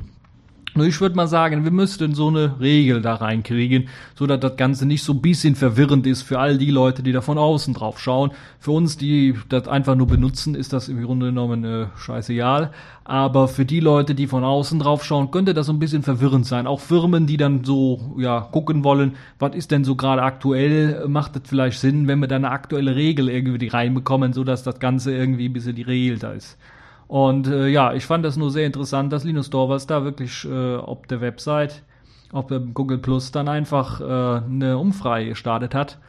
Nur 0.77 0.88
ich 0.88 1.00
würde 1.00 1.15
mal 1.15 1.27
sagen, 1.27 1.63
wir 1.63 1.72
müssten 1.72 2.15
so 2.15 2.27
eine 2.27 2.60
Regel 2.60 3.01
da 3.01 3.15
reinkriegen, 3.15 3.88
so 4.13 4.27
dass 4.27 4.41
das 4.41 4.58
Ganze 4.58 4.86
nicht 4.86 5.03
so 5.03 5.13
ein 5.13 5.22
bisschen 5.22 5.55
verwirrend 5.55 6.05
ist 6.05 6.24
für 6.24 6.38
all 6.38 6.58
die 6.58 6.70
Leute, 6.70 7.01
die 7.01 7.13
da 7.13 7.22
von 7.22 7.38
außen 7.38 7.74
drauf 7.74 7.98
schauen. 7.98 8.32
Für 8.60 8.72
uns, 8.72 8.98
die 8.98 9.36
das 9.48 9.70
einfach 9.70 9.96
nur 9.96 10.08
benutzen, 10.08 10.53
ist 10.53 10.74
das 10.74 10.89
im 10.89 11.01
Grunde 11.01 11.27
genommen 11.27 11.63
äh, 11.63 11.86
scheißegal. 11.96 12.72
Aber 13.05 13.48
für 13.48 13.63
die 13.63 13.79
Leute, 13.79 14.15
die 14.15 14.27
von 14.27 14.44
außen 14.44 14.79
drauf 14.79 15.05
schauen, 15.05 15.32
könnte 15.32 15.53
das 15.53 15.67
so 15.67 15.72
ein 15.72 15.79
bisschen 15.79 16.03
verwirrend 16.03 16.46
sein. 16.46 16.67
Auch 16.67 16.82
Firmen, 16.82 17.25
die 17.25 17.38
dann 17.38 17.63
so, 17.63 18.13
ja, 18.17 18.41
gucken 18.41 18.84
wollen, 18.84 19.13
was 19.39 19.55
ist 19.55 19.72
denn 19.72 19.86
so 19.86 19.96
gerade 19.96 20.24
aktuell, 20.24 21.08
macht 21.08 21.38
das 21.38 21.44
vielleicht 21.46 21.79
Sinn, 21.79 22.10
wenn 22.10 22.20
wir 22.20 22.27
da 22.27 22.36
eine 22.36 22.51
aktuelle 22.51 22.98
Regel 22.98 23.29
irgendwie 23.29 23.67
reinbekommen, 23.67 24.34
so 24.34 24.44
dass 24.44 24.63
das 24.63 24.79
Ganze 24.79 25.15
irgendwie 25.15 25.48
ein 25.48 25.53
bisschen 25.53 25.75
die 25.75 25.84
Regel 25.84 26.20
da 26.20 26.34
ist. 26.34 26.58
Und 27.07 27.47
äh, 27.47 27.67
ja, 27.67 27.93
ich 27.93 28.05
fand 28.05 28.25
das 28.25 28.38
nur 28.38 28.51
sehr 28.51 28.65
interessant, 28.65 29.13
dass 29.13 29.24
Linus 29.24 29.50
Torvalds 29.50 29.88
da 29.88 30.03
wirklich 30.03 30.45
äh, 30.45 30.75
auf 30.75 31.05
der 31.07 31.21
Website, 31.21 31.83
auf 32.31 32.47
dem 32.47 32.74
Google 32.74 32.97
Plus 32.97 33.31
dann 33.31 33.47
einfach 33.47 34.01
äh, 34.01 34.03
eine 34.45 34.77
Umfrage 34.77 35.30
gestartet 35.30 35.75
hat, 35.75 35.99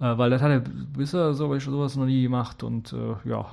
äh, 0.00 0.16
weil 0.16 0.30
das 0.30 0.40
hat 0.40 0.50
er 0.50 0.60
bisher 0.60 1.34
sowas, 1.34 1.64
sowas 1.64 1.96
noch 1.96 2.06
nie 2.06 2.22
gemacht. 2.22 2.62
Und 2.62 2.94
äh, 2.94 3.28
ja, 3.28 3.46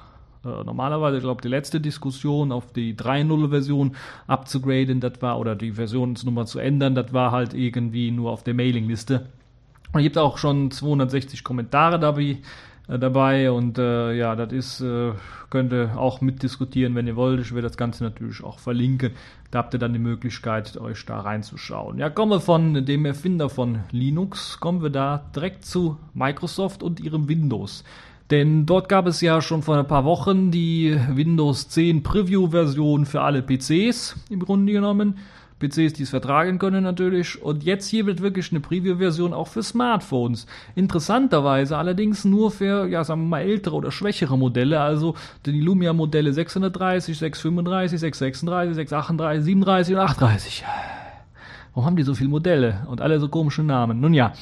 äh, 0.45 0.63
normalerweise, 0.63 1.17
ich 1.17 1.23
glaube, 1.23 1.41
die 1.41 1.49
letzte 1.49 1.81
Diskussion 1.81 2.51
auf 2.51 2.71
die 2.71 2.95
3.0-Version 2.95 3.95
abzugraden, 4.27 4.99
das 4.99 5.21
war, 5.21 5.39
oder 5.39 5.55
die 5.55 5.71
Versionsnummer 5.71 6.45
zu 6.45 6.59
ändern, 6.59 6.95
das 6.95 7.13
war 7.13 7.31
halt 7.31 7.53
irgendwie 7.53 8.11
nur 8.11 8.31
auf 8.31 8.43
der 8.43 8.53
Mailingliste. 8.53 9.25
Es 9.93 10.01
gibt 10.01 10.17
auch 10.17 10.37
schon 10.37 10.71
260 10.71 11.43
Kommentare 11.43 11.99
dabei, 11.99 12.37
dabei 12.97 13.51
und 13.51 13.77
äh, 13.77 14.13
ja, 14.13 14.35
das 14.35 14.51
ist, 14.51 14.81
äh, 14.81 15.11
könnt 15.49 15.73
ihr 15.73 15.97
auch 15.97 16.21
mitdiskutieren, 16.21 16.95
wenn 16.95 17.07
ihr 17.07 17.15
wollt. 17.15 17.41
Ich 17.41 17.53
werde 17.53 17.67
das 17.67 17.77
Ganze 17.77 18.03
natürlich 18.03 18.43
auch 18.43 18.59
verlinken. 18.59 19.11
Da 19.51 19.59
habt 19.59 19.73
ihr 19.73 19.79
dann 19.79 19.93
die 19.93 19.99
Möglichkeit, 19.99 20.77
euch 20.77 21.05
da 21.05 21.19
reinzuschauen. 21.19 21.99
Ja, 21.99 22.09
kommen 22.09 22.31
wir 22.31 22.39
von 22.39 22.85
dem 22.85 23.05
Erfinder 23.05 23.49
von 23.49 23.79
Linux, 23.91 24.59
kommen 24.59 24.81
wir 24.81 24.89
da 24.89 25.25
direkt 25.35 25.65
zu 25.65 25.97
Microsoft 26.13 26.83
und 26.83 26.99
ihrem 26.99 27.27
Windows. 27.27 27.83
Denn 28.31 28.65
dort 28.65 28.89
gab 28.89 29.05
es 29.05 29.21
ja 29.21 29.41
schon 29.41 29.61
vor 29.61 29.77
ein 29.77 29.87
paar 29.87 30.05
Wochen 30.05 30.49
die 30.49 30.97
Windows 31.09 31.69
10 31.69 32.03
Preview-Version 32.03 33.05
für 33.05 33.21
alle 33.21 33.43
PCs 33.43 34.15
im 34.29 34.39
Grunde 34.39 34.73
genommen. 34.73 35.17
PCs, 35.67 35.93
die 35.93 36.03
es 36.03 36.09
vertragen 36.09 36.59
können 36.59 36.83
natürlich. 36.83 37.41
Und 37.41 37.63
jetzt 37.63 37.87
hier 37.87 38.05
wird 38.05 38.21
wirklich 38.21 38.51
eine 38.51 38.59
Preview-Version 38.59 39.33
auch 39.33 39.47
für 39.47 39.63
Smartphones. 39.63 40.45
Interessanterweise 40.75 41.77
allerdings 41.77 42.25
nur 42.25 42.51
für, 42.51 42.87
ja, 42.87 43.03
sagen 43.03 43.21
wir 43.21 43.27
mal, 43.27 43.41
ältere 43.41 43.75
oder 43.75 43.91
schwächere 43.91 44.37
Modelle. 44.37 44.81
Also 44.81 45.15
die 45.45 45.61
Lumia-Modelle 45.61 46.33
630, 46.33 47.17
635, 47.17 47.99
636, 47.99 48.75
638, 48.75 49.43
37 49.45 49.95
und 49.95 50.01
38. 50.01 50.63
Warum 51.73 51.85
haben 51.87 51.95
die 51.95 52.03
so 52.03 52.13
viele 52.13 52.29
Modelle 52.29 52.85
und 52.87 53.01
alle 53.01 53.19
so 53.19 53.29
komische 53.29 53.63
Namen? 53.63 53.99
Nun 53.99 54.13
ja, 54.13 54.33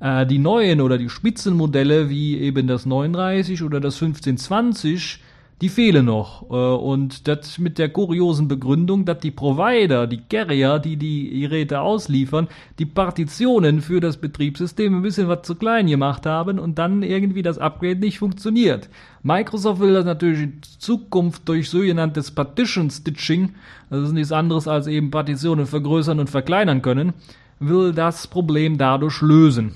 äh, 0.00 0.26
die 0.26 0.38
neuen 0.38 0.80
oder 0.80 0.98
die 0.98 1.08
Spitzenmodelle 1.08 2.10
wie 2.10 2.38
eben 2.38 2.66
das 2.66 2.86
39 2.86 3.62
oder 3.62 3.80
das 3.80 3.94
1520 4.02 5.20
die 5.60 5.68
fehlen 5.68 6.06
noch. 6.06 6.50
Äh, 6.50 6.54
und 6.54 7.28
das 7.28 7.58
mit 7.58 7.78
der 7.78 7.90
kuriosen 7.90 8.48
Begründung, 8.48 9.04
dass 9.04 9.18
die 9.18 9.30
Provider, 9.30 10.06
die 10.06 10.22
Carrier, 10.28 10.78
die 10.78 10.96
die 10.96 11.40
Geräte 11.40 11.80
ausliefern, 11.80 12.48
die 12.78 12.86
Partitionen 12.86 13.80
für 13.82 14.00
das 14.00 14.16
Betriebssystem 14.16 14.96
ein 14.96 15.02
bisschen 15.02 15.28
was 15.28 15.42
zu 15.42 15.54
klein 15.54 15.86
gemacht 15.86 16.26
haben 16.26 16.58
und 16.58 16.78
dann 16.78 17.02
irgendwie 17.02 17.42
das 17.42 17.58
Upgrade 17.58 18.00
nicht 18.00 18.18
funktioniert. 18.18 18.88
Microsoft 19.22 19.80
will 19.80 19.92
das 19.92 20.04
natürlich 20.04 20.42
in 20.42 20.60
Zukunft 20.78 21.48
durch 21.48 21.68
sogenanntes 21.68 22.30
Partition 22.30 22.90
Stitching, 22.90 23.54
das 23.90 24.04
ist 24.04 24.12
nichts 24.12 24.32
anderes 24.32 24.66
als 24.66 24.86
eben 24.86 25.10
Partitionen 25.10 25.66
vergrößern 25.66 26.20
und 26.20 26.30
verkleinern 26.30 26.80
können, 26.80 27.12
will 27.58 27.92
das 27.92 28.26
Problem 28.26 28.78
dadurch 28.78 29.20
lösen. 29.20 29.74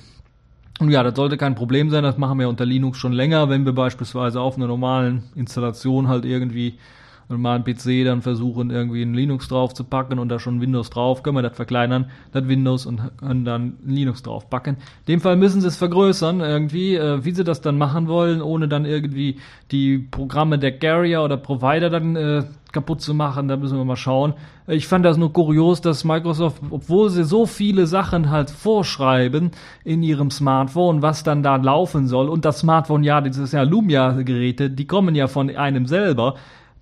Und 0.80 0.90
ja, 0.90 1.02
das 1.02 1.14
sollte 1.14 1.36
kein 1.36 1.54
Problem 1.54 1.90
sein, 1.90 2.02
das 2.02 2.18
machen 2.18 2.38
wir 2.38 2.48
unter 2.48 2.66
Linux 2.66 2.98
schon 2.98 3.12
länger, 3.12 3.48
wenn 3.48 3.64
wir 3.64 3.72
beispielsweise 3.72 4.40
auf 4.40 4.56
einer 4.56 4.66
normalen 4.66 5.22
Installation 5.36 6.08
halt 6.08 6.24
irgendwie 6.24 6.78
normalen 7.28 7.64
PC 7.64 8.04
dann 8.04 8.22
versuchen, 8.22 8.70
irgendwie 8.70 9.02
ein 9.02 9.14
Linux 9.14 9.48
drauf 9.48 9.74
zu 9.74 9.84
packen 9.84 10.18
und 10.18 10.28
da 10.28 10.38
schon 10.38 10.60
Windows 10.60 10.90
drauf, 10.90 11.22
können 11.22 11.36
wir 11.36 11.42
das 11.42 11.56
verkleinern, 11.56 12.10
das 12.32 12.46
Windows 12.46 12.86
und 12.86 13.00
können 13.18 13.44
dann 13.44 13.74
Linux 13.84 14.22
drauf 14.22 14.50
packen. 14.50 14.76
In 15.06 15.14
dem 15.14 15.20
Fall 15.20 15.36
müssen 15.36 15.60
sie 15.60 15.68
es 15.68 15.76
vergrößern 15.76 16.40
irgendwie, 16.40 16.96
äh, 16.96 17.24
wie 17.24 17.32
sie 17.32 17.44
das 17.44 17.60
dann 17.60 17.78
machen 17.78 18.08
wollen, 18.08 18.42
ohne 18.42 18.68
dann 18.68 18.84
irgendwie 18.84 19.38
die 19.70 19.98
Programme 19.98 20.58
der 20.58 20.78
Carrier 20.78 21.22
oder 21.22 21.36
Provider 21.36 21.90
dann 21.90 22.16
äh, 22.16 22.44
kaputt 22.74 23.00
zu 23.00 23.14
machen, 23.14 23.48
da 23.48 23.56
müssen 23.56 23.78
wir 23.78 23.84
mal 23.86 23.96
schauen. 23.96 24.34
Ich 24.66 24.86
fand 24.86 25.04
das 25.04 25.16
nur 25.16 25.32
kurios, 25.32 25.80
dass 25.80 26.04
Microsoft, 26.04 26.60
obwohl 26.68 27.08
sie 27.08 27.24
so 27.24 27.46
viele 27.46 27.86
Sachen 27.86 28.30
halt 28.30 28.50
vorschreiben 28.50 29.52
in 29.84 30.02
ihrem 30.02 30.30
Smartphone, 30.30 31.00
was 31.00 31.22
dann 31.22 31.42
da 31.42 31.56
laufen 31.56 32.06
soll, 32.06 32.28
und 32.28 32.44
das 32.44 32.58
Smartphone, 32.60 33.04
ja, 33.04 33.20
ist 33.20 33.52
ja 33.52 33.62
Lumia-Geräte, 33.62 34.68
die 34.68 34.86
kommen 34.86 35.14
ja 35.14 35.28
von 35.28 35.54
einem 35.54 35.86
selber, 35.86 36.34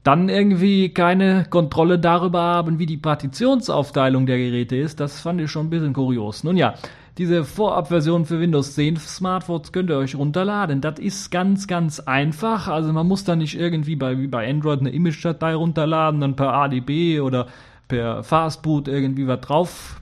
dann 0.02 0.28
irgendwie 0.28 0.88
keine 0.88 1.46
Kontrolle 1.48 1.98
darüber 1.98 2.40
haben, 2.40 2.78
wie 2.78 2.86
die 2.86 2.96
Partitionsaufteilung 2.96 4.26
der 4.26 4.38
Geräte 4.38 4.76
ist, 4.76 4.98
das 5.00 5.20
fand 5.20 5.40
ich 5.40 5.50
schon 5.50 5.66
ein 5.66 5.70
bisschen 5.70 5.92
kurios. 5.92 6.42
Nun 6.42 6.56
ja, 6.56 6.74
diese 7.18 7.44
Vorabversion 7.44 8.24
für 8.24 8.40
Windows 8.40 8.74
10 8.74 8.96
Smartphones 8.96 9.70
könnt 9.70 9.90
ihr 9.90 9.98
euch 9.98 10.14
runterladen. 10.14 10.80
Das 10.80 10.98
ist 10.98 11.30
ganz, 11.30 11.66
ganz 11.66 12.00
einfach. 12.00 12.68
Also 12.68 12.92
man 12.92 13.06
muss 13.06 13.24
da 13.24 13.36
nicht 13.36 13.58
irgendwie 13.58 13.96
bei, 13.96 14.18
wie 14.18 14.28
bei 14.28 14.48
Android 14.48 14.80
eine 14.80 14.90
Image-Datei 14.90 15.54
runterladen, 15.54 16.20
dann 16.20 16.36
per 16.36 16.54
ADB 16.54 17.20
oder 17.20 17.46
per 17.86 18.24
Fastboot 18.24 18.88
irgendwie 18.88 19.28
was 19.28 19.40
drauf 19.40 20.00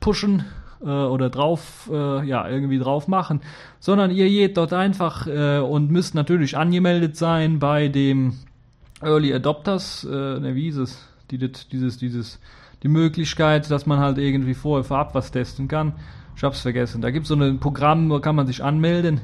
pushen 0.00 0.44
äh, 0.82 0.88
oder 0.88 1.30
drauf, 1.30 1.88
äh, 1.92 2.26
ja, 2.26 2.48
irgendwie 2.48 2.78
drauf 2.78 3.08
machen, 3.08 3.40
sondern 3.78 4.10
ihr 4.10 4.28
geht 4.28 4.56
dort 4.56 4.72
einfach 4.72 5.26
äh, 5.26 5.60
und 5.60 5.90
müsst 5.90 6.14
natürlich 6.14 6.56
angemeldet 6.56 7.16
sein 7.16 7.60
bei 7.60 7.88
dem 7.88 8.34
Early 9.02 9.32
Adopters, 9.32 10.04
äh, 10.04 10.40
ne, 10.40 10.54
wie 10.54 10.62
hieß 10.64 10.78
es? 10.78 10.98
Die, 11.30 11.38
dieses, 11.38 11.98
dieses, 11.98 12.40
die 12.82 12.88
Möglichkeit, 12.88 13.70
dass 13.70 13.86
man 13.86 13.98
halt 13.98 14.18
irgendwie 14.18 14.54
vorher 14.54 14.84
vorab 14.84 15.14
was 15.14 15.30
testen 15.30 15.68
kann. 15.68 15.92
Ich 16.36 16.42
hab's 16.42 16.60
vergessen. 16.60 17.00
Da 17.02 17.10
gibt's 17.10 17.28
so 17.28 17.34
ein 17.34 17.58
Programm, 17.60 18.10
wo 18.10 18.20
kann 18.20 18.36
man 18.36 18.46
sich 18.46 18.62
anmelden. 18.62 19.20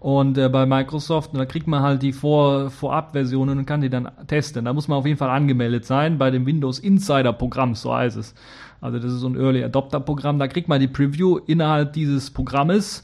und 0.00 0.38
äh, 0.38 0.48
bei 0.48 0.66
Microsoft, 0.66 1.30
da 1.34 1.44
kriegt 1.46 1.66
man 1.66 1.82
halt 1.82 2.02
die 2.02 2.12
Vor 2.12 2.70
Vorab-Versionen 2.70 3.58
und 3.58 3.66
kann 3.66 3.80
die 3.80 3.90
dann 3.90 4.08
testen. 4.26 4.64
Da 4.64 4.72
muss 4.72 4.88
man 4.88 4.98
auf 4.98 5.06
jeden 5.06 5.18
Fall 5.18 5.30
angemeldet 5.30 5.84
sein 5.84 6.18
bei 6.18 6.30
dem 6.30 6.46
Windows 6.46 6.78
Insider 6.78 7.32
Programm, 7.32 7.74
so 7.74 7.94
heißt 7.94 8.16
es. 8.16 8.34
Also 8.80 8.98
das 8.98 9.12
ist 9.12 9.20
so 9.20 9.28
ein 9.28 9.36
Early 9.36 9.64
Adopter 9.64 10.00
Programm. 10.00 10.38
Da 10.38 10.48
kriegt 10.48 10.68
man 10.68 10.80
die 10.80 10.88
Preview 10.88 11.38
innerhalb 11.46 11.92
dieses 11.94 12.30
Programmes 12.30 13.02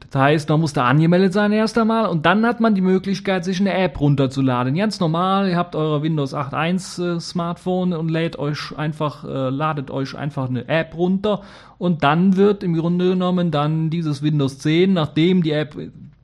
das 0.00 0.20
heißt, 0.20 0.48
man 0.48 0.60
muss 0.60 0.72
da 0.72 0.86
angemeldet 0.86 1.32
sein 1.32 1.52
erst 1.52 1.76
einmal 1.76 2.08
und 2.08 2.24
dann 2.24 2.46
hat 2.46 2.60
man 2.60 2.74
die 2.74 2.80
Möglichkeit, 2.80 3.44
sich 3.44 3.60
eine 3.60 3.74
App 3.74 4.00
runterzuladen. 4.00 4.74
Ganz 4.74 5.00
normal, 5.00 5.48
ihr 5.48 5.56
habt 5.56 5.74
eure 5.74 6.02
Windows 6.02 6.34
8.1 6.34 7.16
äh, 7.16 7.20
Smartphone 7.20 7.92
und 7.92 8.10
lädt 8.10 8.38
euch 8.38 8.76
einfach, 8.76 9.24
äh, 9.24 9.50
ladet 9.50 9.90
euch 9.90 10.16
einfach 10.16 10.48
eine 10.48 10.68
App 10.68 10.96
runter 10.96 11.42
und 11.78 12.04
dann 12.04 12.36
wird 12.36 12.62
im 12.62 12.74
Grunde 12.74 13.10
genommen 13.10 13.50
dann 13.50 13.90
dieses 13.90 14.22
Windows 14.22 14.58
10, 14.60 14.92
nachdem 14.92 15.42
die 15.42 15.52
App 15.52 15.76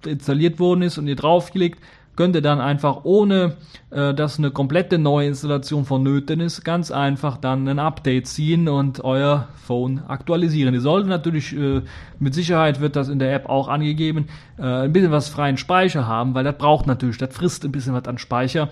installiert 0.06 0.58
worden 0.58 0.82
ist 0.82 0.98
und 0.98 1.06
ihr 1.06 1.16
draufklickt, 1.16 1.80
könnt 2.20 2.34
ihr 2.34 2.42
dann 2.42 2.60
einfach 2.60 3.04
ohne, 3.04 3.56
äh, 3.88 4.12
dass 4.12 4.38
eine 4.38 4.50
komplette 4.50 4.98
Neuinstallation 4.98 5.86
vonnöten 5.86 6.40
ist, 6.40 6.66
ganz 6.66 6.90
einfach 6.90 7.38
dann 7.38 7.66
ein 7.66 7.78
Update 7.78 8.26
ziehen 8.26 8.68
und 8.68 9.02
euer 9.02 9.48
Phone 9.54 10.02
aktualisieren. 10.06 10.74
Ihr 10.74 10.82
solltet 10.82 11.08
natürlich, 11.08 11.56
äh, 11.56 11.80
mit 12.18 12.34
Sicherheit 12.34 12.82
wird 12.82 12.94
das 12.94 13.08
in 13.08 13.20
der 13.20 13.34
App 13.34 13.48
auch 13.48 13.68
angegeben, 13.68 14.28
äh, 14.58 14.64
ein 14.64 14.92
bisschen 14.92 15.12
was 15.12 15.30
freien 15.30 15.56
Speicher 15.56 16.06
haben, 16.06 16.34
weil 16.34 16.44
das 16.44 16.58
braucht 16.58 16.86
natürlich, 16.86 17.16
das 17.16 17.34
frisst 17.34 17.64
ein 17.64 17.72
bisschen 17.72 17.94
was 17.94 18.04
an 18.04 18.18
Speicher. 18.18 18.68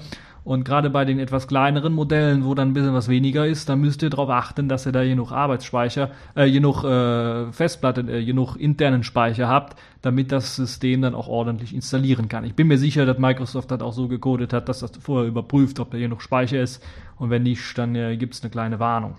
Und 0.49 0.65
gerade 0.65 0.89
bei 0.89 1.05
den 1.05 1.19
etwas 1.19 1.47
kleineren 1.47 1.93
Modellen, 1.93 2.43
wo 2.47 2.55
dann 2.55 2.71
ein 2.71 2.73
bisschen 2.73 2.95
was 2.95 3.09
weniger 3.09 3.47
ist, 3.47 3.69
da 3.69 3.77
müsst 3.77 4.03
ihr 4.03 4.09
darauf 4.09 4.31
achten, 4.31 4.67
dass 4.67 4.87
ihr 4.87 4.93
da 4.93 5.05
genug 5.05 5.31
Arbeitsspeicher, 5.31 6.11
äh, 6.35 6.51
genug 6.51 6.85
äh, 6.85 7.53
Festplatte, 7.53 8.01
äh, 8.01 8.25
genug 8.25 8.57
internen 8.57 9.03
Speicher 9.03 9.47
habt, 9.47 9.79
damit 10.01 10.33
das 10.33 10.57
System 10.57 11.03
dann 11.03 11.15
auch 11.15 11.29
ordentlich 11.29 11.75
installieren 11.75 12.31
kann. 12.31 12.45
Ich 12.45 12.55
bin 12.55 12.67
mir 12.67 12.79
sicher, 12.79 13.05
dass 13.05 13.19
Microsoft 13.19 13.71
das 13.71 13.83
auch 13.83 13.93
so 13.93 14.09
gecodet 14.09 14.55
hat, 14.55 14.71
dass 14.71 14.79
das 14.79 14.93
vorher 14.99 15.29
überprüft, 15.29 15.81
ob 15.81 15.91
da 15.91 15.99
genug 15.99 16.23
Speicher 16.23 16.63
ist. 16.63 16.83
Und 17.19 17.29
wenn 17.29 17.43
nicht, 17.43 17.77
dann 17.77 17.95
äh, 17.95 18.17
gibt 18.17 18.33
es 18.33 18.43
eine 18.43 18.49
kleine 18.49 18.79
Warnung. 18.81 19.17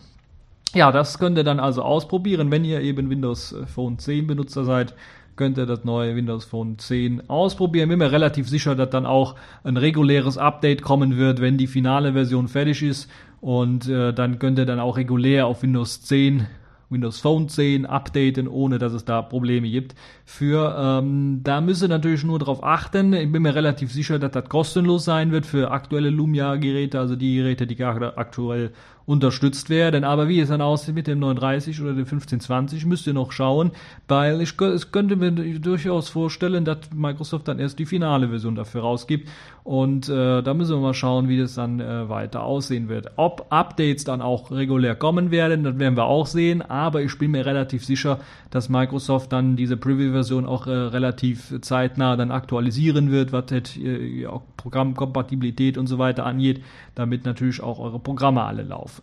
Ja, 0.73 0.91
das 0.91 1.19
könnt 1.19 1.37
ihr 1.37 1.43
dann 1.43 1.59
also 1.59 1.83
ausprobieren, 1.83 2.49
wenn 2.49 2.65
ihr 2.65 2.81
eben 2.81 3.11
Windows 3.11 3.55
Phone 3.67 3.99
10 3.99 4.25
Benutzer 4.25 4.65
seid 4.65 4.95
könnt 5.39 5.57
ihr 5.57 5.65
das 5.65 5.85
neue 5.85 6.17
Windows 6.17 6.43
Phone 6.43 6.77
10 6.77 7.29
ausprobieren. 7.29 7.87
Bin 7.87 7.99
mir 7.99 8.11
relativ 8.11 8.49
sicher, 8.49 8.75
dass 8.75 8.89
dann 8.89 9.05
auch 9.05 9.35
ein 9.63 9.77
reguläres 9.77 10.37
Update 10.37 10.81
kommen 10.81 11.15
wird, 11.15 11.39
wenn 11.39 11.57
die 11.57 11.67
finale 11.67 12.11
Version 12.11 12.49
fertig 12.49 12.83
ist. 12.83 13.09
Und 13.39 13.87
äh, 13.87 14.13
dann 14.13 14.37
könnt 14.37 14.59
ihr 14.59 14.65
dann 14.65 14.81
auch 14.81 14.97
regulär 14.97 15.47
auf 15.47 15.63
Windows 15.63 16.01
10 16.01 16.45
Windows 16.89 17.19
Phone 17.19 17.47
10 17.47 17.85
updaten, 17.85 18.47
ohne 18.47 18.79
dass 18.79 18.93
es 18.93 19.05
da 19.05 19.21
Probleme 19.21 19.69
gibt. 19.69 19.95
Für 20.25 20.75
ähm, 20.77 21.39
da 21.43 21.61
müsst 21.61 21.83
ihr 21.83 21.87
natürlich 21.87 22.23
nur 22.23 22.39
darauf 22.39 22.63
achten. 22.63 23.13
Ich 23.13 23.31
bin 23.31 23.43
mir 23.43 23.55
relativ 23.55 23.93
sicher, 23.93 24.19
dass 24.19 24.31
das 24.31 24.49
kostenlos 24.49 25.05
sein 25.05 25.31
wird 25.31 25.45
für 25.45 25.71
aktuelle 25.71 26.09
Lumia-Geräte, 26.09 26.99
also 26.99 27.15
die 27.15 27.35
Geräte, 27.37 27.65
die 27.65 27.75
gerade 27.75 28.17
aktuell 28.17 28.71
unterstützt 29.09 29.71
werden. 29.71 30.03
Aber 30.03 30.27
wie 30.27 30.39
es 30.39 30.49
dann 30.49 30.61
aussieht 30.61 30.93
mit 30.93 31.07
dem 31.07 31.17
39 31.17 31.81
oder 31.81 31.93
dem 31.93 32.05
1520, 32.05 32.85
müsst 32.85 33.07
ihr 33.07 33.13
noch 33.13 33.31
schauen, 33.31 33.71
weil 34.07 34.39
ich 34.39 34.53
es 34.61 34.91
könnte 34.91 35.15
mir 35.15 35.31
durchaus 35.31 36.09
vorstellen, 36.09 36.63
dass 36.63 36.91
Microsoft 36.93 37.47
dann 37.47 37.57
erst 37.57 37.79
die 37.79 37.87
finale 37.87 38.29
Version 38.29 38.53
dafür 38.53 38.81
rausgibt. 38.81 39.27
Und 39.63 40.09
äh, 40.09 40.43
da 40.43 40.53
müssen 40.53 40.75
wir 40.75 40.81
mal 40.81 40.93
schauen, 40.93 41.27
wie 41.27 41.39
das 41.39 41.55
dann 41.55 41.79
äh, 41.79 42.07
weiter 42.07 42.43
aussehen 42.43 42.87
wird. 42.87 43.11
Ob 43.15 43.47
Updates 43.49 44.03
dann 44.03 44.21
auch 44.21 44.51
regulär 44.51 44.95
kommen 44.95 45.31
werden, 45.31 45.63
das 45.63 45.79
werden 45.79 45.97
wir 45.97 46.05
auch 46.05 46.27
sehen. 46.27 46.61
Aber 46.61 47.01
ich 47.01 47.17
bin 47.17 47.31
mir 47.31 47.47
relativ 47.47 47.85
sicher, 47.85 48.19
dass 48.51 48.69
Microsoft 48.69 49.31
dann 49.31 49.55
diese 49.55 49.77
Preview-Version 49.77 50.45
auch 50.45 50.67
äh, 50.67 50.71
relativ 50.71 51.59
zeitnah 51.61 52.15
dann 52.15 52.29
aktualisieren 52.29 53.09
wird, 53.09 53.31
was 53.31 53.47
das, 53.47 53.75
äh, 53.75 54.27
Programmkompatibilität 54.57 55.77
und 55.77 55.87
so 55.87 55.97
weiter 55.97 56.25
angeht, 56.25 56.63
damit 56.95 57.25
natürlich 57.25 57.63
auch 57.63 57.79
eure 57.79 57.99
Programme 57.99 58.43
alle 58.43 58.63
laufen. 58.63 58.98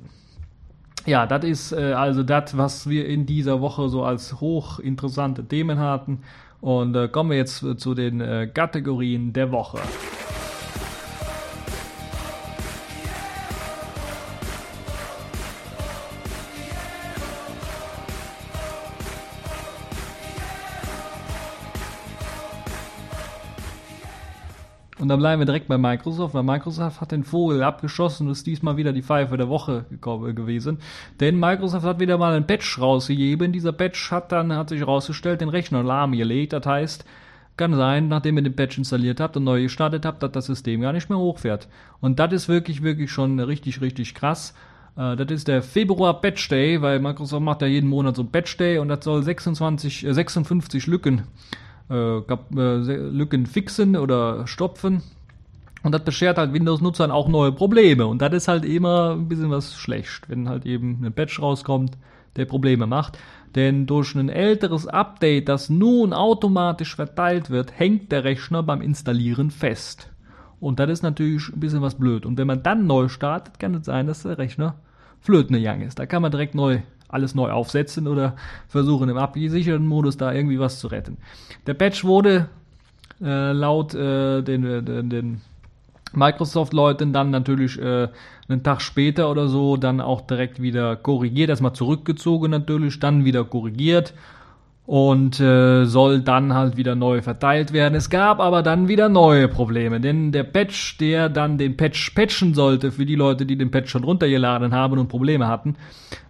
Ja, 1.07 1.27
das 1.27 1.45
ist 1.45 1.73
äh, 1.73 1.93
also 1.93 2.23
das, 2.23 2.57
was 2.57 2.89
wir 2.89 3.07
in 3.07 3.27
dieser 3.27 3.61
Woche 3.61 3.89
so 3.89 4.05
als 4.05 4.41
hochinteressante 4.41 5.45
Themen 5.45 5.79
hatten. 5.79 6.23
Und 6.61 6.97
äh, 6.97 7.09
kommen 7.09 7.31
wir 7.31 7.37
jetzt 7.37 7.65
zu 7.79 7.95
den 7.95 8.21
äh, 8.21 8.49
Kategorien 8.53 9.33
der 9.33 9.53
Woche. 9.53 9.79
Und 25.07 25.11
dann 25.11 25.21
bleiben 25.21 25.41
wir 25.41 25.47
direkt 25.47 25.69
bei 25.69 25.79
Microsoft, 25.79 26.35
weil 26.35 26.43
Microsoft 26.43 27.01
hat 27.01 27.13
den 27.13 27.23
Vogel 27.23 27.63
abgeschossen 27.63 28.27
und 28.27 28.33
ist 28.33 28.45
diesmal 28.45 28.77
wieder 28.77 28.93
die 28.93 29.05
Pfeife 29.05 29.37
der 29.37 29.49
Woche 29.49 29.85
gewesen. 30.01 30.79
Denn 31.21 31.39
Microsoft 31.39 31.87
hat 31.87 32.01
wieder 32.01 32.19
mal 32.19 32.35
einen 32.35 32.49
Patch 32.49 32.81
rausgegeben. 32.81 33.53
Dieser 33.53 33.71
Patch 33.71 34.11
hat 34.11 34.33
dann, 34.33 34.53
hat 34.53 34.69
sich 34.69 34.81
herausgestellt, 34.81 35.43
den 35.43 35.49
Rechner 35.49 35.85
lahmgelegt. 35.85 36.55
Das 36.55 36.67
heißt, 36.67 37.05
kann 37.57 37.73
sein, 37.75 38.09
nachdem 38.09 38.37
ihr 38.39 38.43
den 38.43 38.57
Patch 38.57 38.79
installiert 38.79 39.21
habt 39.21 39.37
und 39.37 39.45
neu 39.45 39.63
gestartet 39.63 40.05
habt, 40.05 40.25
dass 40.25 40.33
das 40.33 40.47
System 40.47 40.81
gar 40.81 40.93
nicht 40.93 41.09
mehr 41.09 41.19
hochfährt. 41.19 41.69
Und 42.01 42.19
das 42.19 42.33
ist 42.33 42.49
wirklich, 42.49 42.83
wirklich 42.83 43.13
schon 43.13 43.39
richtig, 43.39 43.81
richtig 43.81 44.13
krass. 44.13 44.55
Äh, 44.97 45.15
das 45.15 45.31
ist 45.31 45.47
der 45.47 45.63
Februar 45.63 46.21
Patch 46.21 46.49
Day, 46.49 46.83
weil 46.83 46.99
Microsoft 46.99 47.45
macht 47.45 47.63
ja 47.63 47.69
jeden 47.69 47.89
Monat 47.89 48.17
so 48.17 48.23
ein 48.23 48.33
Patch 48.33 48.57
Day 48.57 48.79
und 48.79 48.89
das 48.89 49.05
soll 49.05 49.23
26, 49.23 50.05
äh, 50.05 50.13
56 50.13 50.89
Lücken 50.89 51.19
äh, 51.19 51.66
äh, 51.91 52.21
Lücken 52.55 53.47
fixen 53.47 53.97
oder 53.97 54.47
stopfen. 54.47 55.03
Und 55.83 55.93
das 55.93 56.03
beschert 56.03 56.39
halt 56.39 56.53
Windows-Nutzern 56.53 57.11
auch 57.11 57.29
neue 57.29 57.53
Probleme. 57.53 58.07
Und 58.07 58.21
das 58.21 58.33
ist 58.33 58.49
halt 58.49 58.65
immer 58.65 59.13
ein 59.13 59.29
bisschen 59.29 59.51
was 59.51 59.77
schlecht, 59.77 60.29
wenn 60.29 60.49
halt 60.49 60.67
eben 60.67 61.05
ein 61.05 61.13
Patch 61.13 61.41
rauskommt, 61.41 61.97
der 62.35 62.45
Probleme 62.45 62.87
macht. 62.87 63.19
Denn 63.55 63.87
durch 63.87 64.15
ein 64.15 64.29
älteres 64.29 64.87
Update, 64.87 65.49
das 65.49 65.71
nun 65.71 66.13
automatisch 66.13 66.97
verteilt 66.97 67.51
wird, 67.51 67.79
hängt 67.79 68.11
der 68.11 68.25
Rechner 68.25 68.63
beim 68.63 68.83
Installieren 68.83 69.51
fest. 69.51 70.11
Und 70.59 70.81
das 70.81 70.91
ist 70.91 71.03
natürlich 71.03 71.49
ein 71.49 71.61
bisschen 71.61 71.83
was 71.83 71.95
blöd. 71.95 72.27
Und 72.27 72.37
wenn 72.37 72.47
man 72.47 72.63
dann 72.63 72.87
neu 72.87 73.09
startet, 73.09 73.59
kann 73.59 73.75
es 73.75 73.87
sein, 73.87 74.07
dass 74.07 74.25
der 74.25 74.39
Rechner 74.39 74.75
flöten 75.21 75.57
gegangen 75.57 75.83
ist. 75.83 75.99
Da 75.99 76.07
kann 76.07 76.23
man 76.23 76.31
direkt 76.31 76.55
neu 76.55 76.81
alles 77.09 77.35
neu 77.35 77.51
aufsetzen 77.51 78.09
oder 78.09 78.37
versuchen 78.69 79.09
im 79.09 79.17
abgesicherten 79.17 79.87
Modus 79.87 80.17
da 80.17 80.33
irgendwie 80.33 80.59
was 80.59 80.81
zu 80.81 80.89
retten. 80.89 81.19
Der 81.67 81.75
Patch 81.75 82.05
wurde 82.05 82.49
äh, 83.23 83.53
laut 83.53 83.95
äh, 83.95 84.43
den, 84.43 84.65
äh, 84.65 84.83
den, 84.83 85.11
den 85.11 85.41
Microsoft-Leuten 86.13 87.13
dann 87.13 87.31
natürlich 87.31 87.79
äh, 87.81 88.09
einen 88.49 88.63
Tag 88.63 88.81
später 88.81 89.31
oder 89.31 89.49
so 89.49 89.77
dann 89.77 90.01
auch 90.01 90.21
direkt 90.21 90.61
wieder 90.63 90.97
korrigiert, 90.97 91.51
erstmal 91.51 91.73
zurückgezogen 91.73 92.51
natürlich, 92.51 92.99
dann 93.01 93.25
wieder 93.25 93.45
korrigiert 93.45 94.15
und 94.87 95.41
äh, 95.41 95.85
soll 95.85 96.21
dann 96.21 96.55
halt 96.55 96.77
wieder 96.77 96.95
neu 96.95 97.21
verteilt 97.21 97.73
werden. 97.73 97.95
Es 97.95 98.09
gab 98.09 98.39
aber 98.39 98.63
dann 98.63 98.87
wieder 98.87 99.09
neue 99.09 99.49
Probleme, 99.49 100.01
denn 100.01 100.31
der 100.31 100.45
Patch, 100.45 100.99
der 100.99 101.29
dann 101.29 101.59
den 101.59 101.77
Patch 101.77 102.11
patchen 102.11 102.55
sollte 102.55 102.93
für 102.93 103.05
die 103.05 103.17
Leute, 103.17 103.47
die 103.47 103.59
den 103.59 103.73
Patch 103.73 103.91
schon 103.91 104.05
runtergeladen 104.05 104.73
haben 104.73 104.99
und 104.99 105.09
Probleme 105.09 105.49
hatten, 105.49 105.75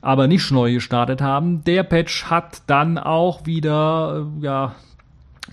aber 0.00 0.26
nicht 0.26 0.50
neu 0.50 0.72
gestartet 0.72 1.20
haben, 1.20 1.64
der 1.64 1.82
Patch 1.82 2.24
hat 2.30 2.62
dann 2.66 2.96
auch 2.96 3.44
wieder 3.44 4.26
äh, 4.40 4.44
ja 4.44 4.74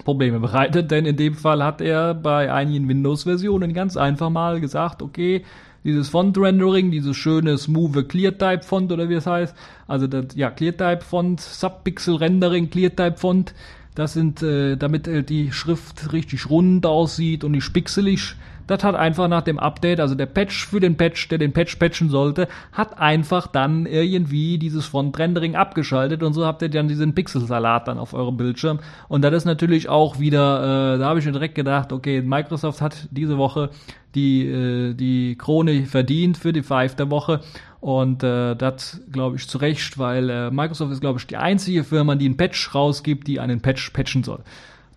Probleme 0.06 0.40
bereitet, 0.40 0.90
denn 0.90 1.06
in 1.06 1.18
dem 1.18 1.36
Fall 1.36 1.64
hat 1.64 1.82
er 1.82 2.14
bei 2.14 2.52
einigen 2.52 2.88
Windows-Versionen 2.88 3.74
ganz 3.74 3.96
einfach 3.96 4.30
mal 4.30 4.60
gesagt, 4.60 5.02
okay, 5.02 5.44
dieses 5.84 6.10
Font-Rendering, 6.10 6.92
dieses 6.92 7.16
schöne 7.18 7.58
smooth 7.58 8.08
Clear-Type-Font 8.08 8.92
oder 8.92 9.10
wie 9.10 9.16
es 9.16 9.28
heißt, 9.28 9.56
also 9.88 10.08
das, 10.08 10.28
ja, 10.36 10.50
Clear-Type-Font, 10.50 11.42
Subpixel-Rendering, 11.42 12.70
Clear-Type-Font, 12.70 13.54
das 13.96 14.14
sind, 14.14 14.42
äh, 14.42 14.76
damit 14.76 15.08
äh, 15.08 15.24
die 15.24 15.52
Schrift 15.52 16.14
richtig 16.14 16.50
rund 16.50 16.86
aussieht 16.86 17.44
und 17.44 17.52
nicht 17.52 17.72
pixelig, 17.74 18.36
das 18.68 18.84
hat 18.84 18.96
einfach 18.96 19.28
nach 19.28 19.42
dem 19.42 19.60
Update, 19.60 20.00
also 20.00 20.16
der 20.16 20.26
Patch 20.26 20.68
für 20.68 20.80
den 20.80 20.98
Patch, 20.98 21.28
der 21.30 21.38
den 21.38 21.54
Patch 21.54 21.76
patchen 21.76 22.10
sollte, 22.10 22.48
hat 22.72 23.00
einfach 23.00 23.48
dann 23.48 23.86
irgendwie 23.86 24.58
dieses 24.58 24.86
Front-Rendering 24.86 25.56
abgeschaltet 25.56 26.24
und 26.24 26.34
so 26.34 26.46
habt 26.46 26.62
ihr 26.62 26.70
dann 26.70 26.88
diesen 26.88 27.14
Pixelsalat 27.14 27.88
dann 27.88 27.98
auf 27.98 28.14
eurem 28.14 28.38
Bildschirm. 28.38 28.80
Und 29.08 29.24
das 29.24 29.34
ist 29.34 29.46
natürlich 29.46 29.90
auch 29.90 30.20
wieder, 30.20 30.96
äh, 30.96 31.00
da 31.00 31.06
habe 31.08 31.20
ich 31.20 31.26
mir 31.26 31.32
direkt 31.32 31.56
gedacht, 31.56 31.92
okay, 31.92 32.22
Microsoft 32.22 32.82
hat 32.82 33.08
diese 33.12 33.38
Woche 33.38 33.70
die, 34.16 34.48
äh, 34.48 34.94
die 34.94 35.36
Krone 35.38 35.86
verdient 35.86 36.38
für 36.38 36.54
die 36.54 36.64
Five 36.64 36.96
der 36.96 37.10
Woche. 37.10 37.42
Und 37.80 38.24
äh, 38.24 38.56
das 38.56 39.02
glaube 39.12 39.36
ich 39.36 39.48
zu 39.48 39.58
Recht, 39.58 39.98
weil 39.98 40.30
äh, 40.30 40.52
Microsoft 40.52 40.92
ist, 40.94 41.02
glaube 41.02 41.20
ich, 41.20 41.28
die 41.28 41.38
einzige 41.38 41.84
Firma, 41.84 42.16
die 42.16 42.26
einen 42.26 42.38
Patch 42.38 42.74
rausgibt, 42.74 43.28
die 43.28 43.40
einen 43.40 43.62
Patch 43.62 43.90
patchen 43.90 44.24
soll. 44.24 44.40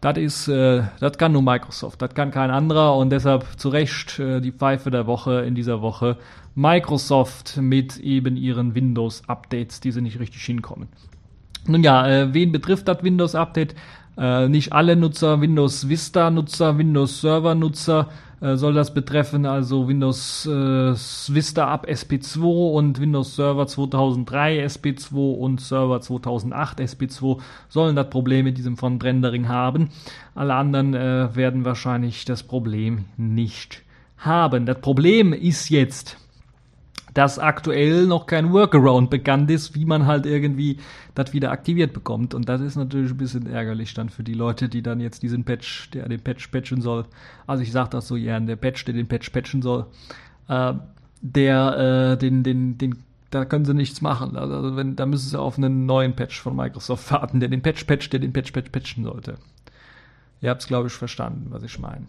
Das 0.00 0.18
ist, 0.18 0.48
äh, 0.48 0.82
das 1.00 1.16
kann 1.18 1.32
nur 1.32 1.42
Microsoft, 1.42 2.02
das 2.02 2.14
kann 2.14 2.30
kein 2.30 2.50
anderer 2.50 2.96
und 2.96 3.10
deshalb 3.10 3.44
zu 3.56 3.70
Recht 3.70 4.18
äh, 4.18 4.40
die 4.40 4.52
Pfeife 4.52 4.90
der 4.90 5.06
Woche 5.06 5.40
in 5.40 5.54
dieser 5.54 5.80
Woche 5.80 6.18
Microsoft 6.54 7.56
mit 7.56 7.96
eben 7.98 8.36
ihren 8.36 8.74
Windows-Updates, 8.74 9.80
die 9.80 9.92
sie 9.92 10.02
nicht 10.02 10.20
richtig 10.20 10.42
hinkommen. 10.42 10.88
Nun 11.66 11.82
ja, 11.82 12.06
äh, 12.06 12.34
wen 12.34 12.52
betrifft 12.52 12.88
das 12.88 13.02
Windows-Update? 13.02 13.74
Äh, 14.18 14.48
nicht 14.48 14.72
alle 14.72 14.96
Nutzer, 14.96 15.40
Windows 15.40 15.88
Vista 15.88 16.30
Nutzer, 16.30 16.78
Windows 16.78 17.20
Server 17.20 17.54
Nutzer 17.54 18.08
äh, 18.08 18.25
soll 18.40 18.74
das 18.74 18.92
betreffen, 18.92 19.46
also 19.46 19.88
Windows 19.88 20.46
äh, 20.46 20.50
Vista 20.92 21.68
ab 21.68 21.86
SP2 21.88 22.72
und 22.72 23.00
Windows 23.00 23.36
Server 23.36 23.66
2003 23.66 24.66
SP2 24.66 25.34
und 25.36 25.60
Server 25.60 26.00
2008 26.00 26.80
SP2 26.80 27.38
sollen 27.68 27.96
das 27.96 28.10
Problem 28.10 28.44
mit 28.44 28.58
diesem 28.58 28.76
Font 28.76 29.02
Rendering 29.02 29.48
haben. 29.48 29.90
Alle 30.34 30.54
anderen 30.54 30.94
äh, 30.94 31.34
werden 31.34 31.64
wahrscheinlich 31.64 32.26
das 32.26 32.42
Problem 32.42 33.06
nicht 33.16 33.82
haben. 34.18 34.66
Das 34.66 34.80
Problem 34.80 35.32
ist 35.32 35.70
jetzt, 35.70 36.18
dass 37.16 37.38
aktuell 37.38 38.06
noch 38.06 38.26
kein 38.26 38.52
Workaround 38.52 39.08
bekannt 39.08 39.50
ist, 39.50 39.74
wie 39.74 39.86
man 39.86 40.04
halt 40.04 40.26
irgendwie 40.26 40.76
das 41.14 41.32
wieder 41.32 41.50
aktiviert 41.50 41.94
bekommt. 41.94 42.34
Und 42.34 42.46
das 42.46 42.60
ist 42.60 42.76
natürlich 42.76 43.10
ein 43.10 43.16
bisschen 43.16 43.46
ärgerlich 43.46 43.94
dann 43.94 44.10
für 44.10 44.22
die 44.22 44.34
Leute, 44.34 44.68
die 44.68 44.82
dann 44.82 45.00
jetzt 45.00 45.22
diesen 45.22 45.42
Patch, 45.42 45.90
der 45.92 46.10
den 46.10 46.20
Patch 46.20 46.48
patchen 46.48 46.82
soll. 46.82 47.06
Also 47.46 47.62
ich 47.62 47.72
sage 47.72 47.88
das 47.88 48.06
so 48.06 48.16
gern, 48.16 48.46
der 48.46 48.56
Patch, 48.56 48.84
der 48.84 48.92
den 48.92 49.08
Patch 49.08 49.30
patchen 49.30 49.62
soll, 49.62 49.86
äh, 50.48 50.74
der 51.22 52.12
äh, 52.12 52.18
den, 52.18 52.42
den, 52.42 52.76
den 52.76 52.98
da 53.30 53.46
können 53.46 53.64
sie 53.64 53.72
nichts 53.72 54.02
machen. 54.02 54.36
Also 54.36 54.76
wenn, 54.76 54.94
da 54.94 55.06
müssen 55.06 55.30
sie 55.30 55.40
auf 55.40 55.56
einen 55.56 55.86
neuen 55.86 56.14
Patch 56.14 56.38
von 56.38 56.54
Microsoft 56.54 57.10
warten, 57.10 57.40
der 57.40 57.48
den 57.48 57.62
Patch 57.62 57.84
patcht, 57.84 58.12
der 58.12 58.20
den 58.20 58.34
Patch 58.34 58.52
patch 58.52 58.70
patchen 58.70 59.04
sollte. 59.04 59.38
Ihr 60.42 60.50
habt 60.50 60.60
es, 60.60 60.68
glaube 60.68 60.88
ich, 60.88 60.92
verstanden, 60.92 61.46
was 61.48 61.62
ich 61.62 61.78
meine. 61.78 62.08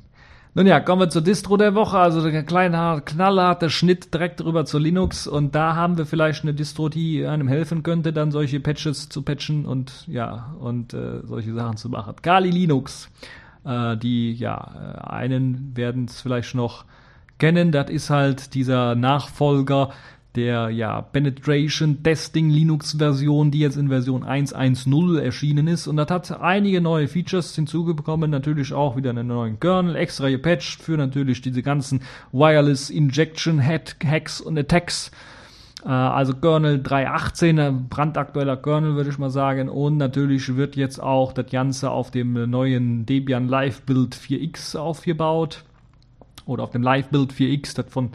Nun 0.57 0.65
ja, 0.65 0.79
kommen 0.79 1.01
wir 1.01 1.09
zur 1.09 1.21
Distro 1.21 1.55
der 1.55 1.75
Woche, 1.75 1.99
also 1.99 2.31
der 2.31 2.41
kleine 2.41 3.03
knallharte 3.05 3.69
Schnitt 3.69 4.11
direkt 4.11 4.43
rüber 4.43 4.65
zu 4.65 4.79
Linux 4.79 5.27
und 5.27 5.53
da 5.53 5.75
haben 5.75 5.99
wir 5.99 6.07
vielleicht 6.07 6.41
eine 6.41 6.55
Distro, 6.55 6.89
die 6.89 7.23
einem 7.27 7.47
helfen 7.47 7.83
könnte, 7.83 8.11
dann 8.11 8.31
solche 8.31 8.59
Patches 8.59 9.07
zu 9.07 9.21
patchen 9.21 9.67
und 9.67 10.07
ja, 10.07 10.55
und 10.59 10.95
äh, 10.95 11.19
solche 11.25 11.53
Sachen 11.53 11.77
zu 11.77 11.89
machen. 11.89 12.15
Kali 12.23 12.49
Linux, 12.49 13.11
äh, 13.65 13.97
die 13.97 14.33
ja, 14.33 14.95
äh, 14.97 15.07
einen 15.07 15.77
werden 15.77 16.05
es 16.05 16.21
vielleicht 16.21 16.55
noch 16.55 16.85
kennen, 17.37 17.71
das 17.71 17.91
ist 17.91 18.09
halt 18.09 18.55
dieser 18.55 18.95
Nachfolger 18.95 19.91
der 20.37 20.69
ja, 20.69 21.01
Penetration 21.01 22.03
Testing 22.03 22.49
Linux 22.49 22.93
Version, 22.93 23.51
die 23.51 23.59
jetzt 23.59 23.75
in 23.75 23.89
Version 23.89 24.23
1.1.0 24.23 25.19
erschienen 25.19 25.67
ist. 25.67 25.87
Und 25.87 25.97
das 25.97 26.09
hat 26.09 26.39
einige 26.39 26.79
neue 26.79 27.07
Features 27.07 27.55
hinzugekommen. 27.55 28.31
Natürlich 28.31 28.71
auch 28.71 28.95
wieder 28.95 29.09
einen 29.09 29.27
neuen 29.27 29.59
Kernel, 29.59 29.95
extra 29.95 30.29
gepatcht 30.29 30.81
für 30.81 30.95
natürlich 30.95 31.41
diese 31.41 31.63
ganzen 31.63 32.01
Wireless 32.31 32.89
Injection 32.89 33.61
Hacks 33.61 34.39
und 34.39 34.57
Attacks. 34.57 35.11
Äh, 35.83 35.89
also 35.89 36.33
Kernel 36.35 36.77
3.18, 36.77 37.87
brandaktueller 37.89 38.57
Kernel 38.57 38.95
würde 38.95 39.09
ich 39.09 39.17
mal 39.17 39.31
sagen. 39.31 39.69
Und 39.69 39.97
natürlich 39.97 40.55
wird 40.55 40.75
jetzt 40.75 41.01
auch 41.01 41.33
das 41.33 41.49
Ganze 41.49 41.91
auf 41.91 42.11
dem 42.11 42.49
neuen 42.49 43.05
Debian 43.05 43.47
Live 43.47 43.81
Build 43.81 44.15
4X 44.15 44.77
aufgebaut. 44.77 45.63
Oder 46.45 46.63
auf 46.63 46.71
dem 46.71 46.83
Live 46.83 47.09
Build 47.09 47.33
4X, 47.33 47.75
das 47.75 47.87
von 47.89 48.11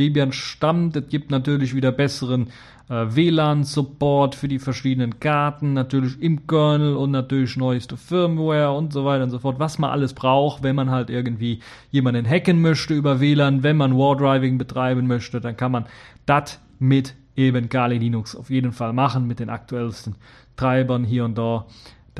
Debian 0.00 0.32
stammt. 0.32 0.96
Es 0.96 1.08
gibt 1.08 1.30
natürlich 1.30 1.74
wieder 1.74 1.92
besseren 1.92 2.48
äh, 2.88 3.06
WLAN-Support 3.14 4.34
für 4.34 4.48
die 4.48 4.58
verschiedenen 4.58 5.20
Karten, 5.20 5.74
natürlich 5.74 6.20
im 6.20 6.46
Kernel 6.46 6.96
und 6.96 7.12
natürlich 7.12 7.56
neueste 7.56 7.96
Firmware 7.96 8.72
und 8.72 8.92
so 8.92 9.04
weiter 9.04 9.24
und 9.24 9.30
so 9.30 9.38
fort, 9.38 9.60
was 9.60 9.78
man 9.78 9.90
alles 9.90 10.12
braucht, 10.12 10.62
wenn 10.64 10.74
man 10.74 10.90
halt 10.90 11.08
irgendwie 11.08 11.60
jemanden 11.90 12.28
hacken 12.28 12.60
möchte 12.60 12.94
über 12.94 13.20
WLAN, 13.20 13.62
wenn 13.62 13.76
man 13.76 13.96
Wardriving 13.96 14.58
betreiben 14.58 15.06
möchte, 15.06 15.40
dann 15.40 15.56
kann 15.56 15.70
man 15.70 15.86
das 16.26 16.60
mit 16.80 17.14
eben 17.36 17.68
Kali 17.68 17.98
Linux 17.98 18.34
auf 18.34 18.50
jeden 18.50 18.72
Fall 18.72 18.92
machen, 18.92 19.26
mit 19.26 19.38
den 19.38 19.50
aktuellsten 19.50 20.16
Treibern 20.56 21.04
hier 21.04 21.24
und 21.24 21.38
da. 21.38 21.66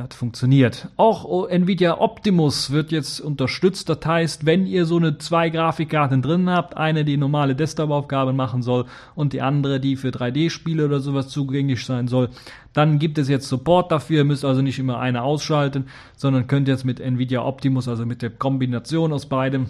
Das 0.08 0.16
funktioniert. 0.16 0.88
Auch 0.96 1.48
Nvidia 1.48 2.00
Optimus 2.00 2.70
wird 2.70 2.90
jetzt 2.90 3.20
unterstützt. 3.20 3.90
Das 3.90 3.98
heißt, 4.02 4.46
wenn 4.46 4.66
ihr 4.66 4.86
so 4.86 4.96
eine 4.96 5.18
zwei 5.18 5.50
Grafikkarten 5.50 6.22
drin 6.22 6.48
habt, 6.48 6.74
eine, 6.74 7.04
die 7.04 7.18
normale 7.18 7.54
Desktop-Aufgaben 7.54 8.34
machen 8.34 8.62
soll 8.62 8.86
und 9.14 9.34
die 9.34 9.42
andere, 9.42 9.78
die 9.78 9.96
für 9.96 10.08
3D-Spiele 10.08 10.86
oder 10.86 11.00
sowas 11.00 11.28
zugänglich 11.28 11.84
sein 11.84 12.08
soll, 12.08 12.30
dann 12.72 12.98
gibt 12.98 13.18
es 13.18 13.28
jetzt 13.28 13.48
Support 13.48 13.92
dafür. 13.92 14.18
Ihr 14.18 14.24
müsst 14.24 14.44
also 14.44 14.62
nicht 14.62 14.78
immer 14.78 15.00
eine 15.00 15.22
ausschalten, 15.22 15.84
sondern 16.16 16.46
könnt 16.46 16.68
jetzt 16.68 16.86
mit 16.86 16.98
Nvidia 16.98 17.44
Optimus, 17.44 17.86
also 17.86 18.06
mit 18.06 18.22
der 18.22 18.30
Kombination 18.30 19.12
aus 19.12 19.26
beidem, 19.26 19.66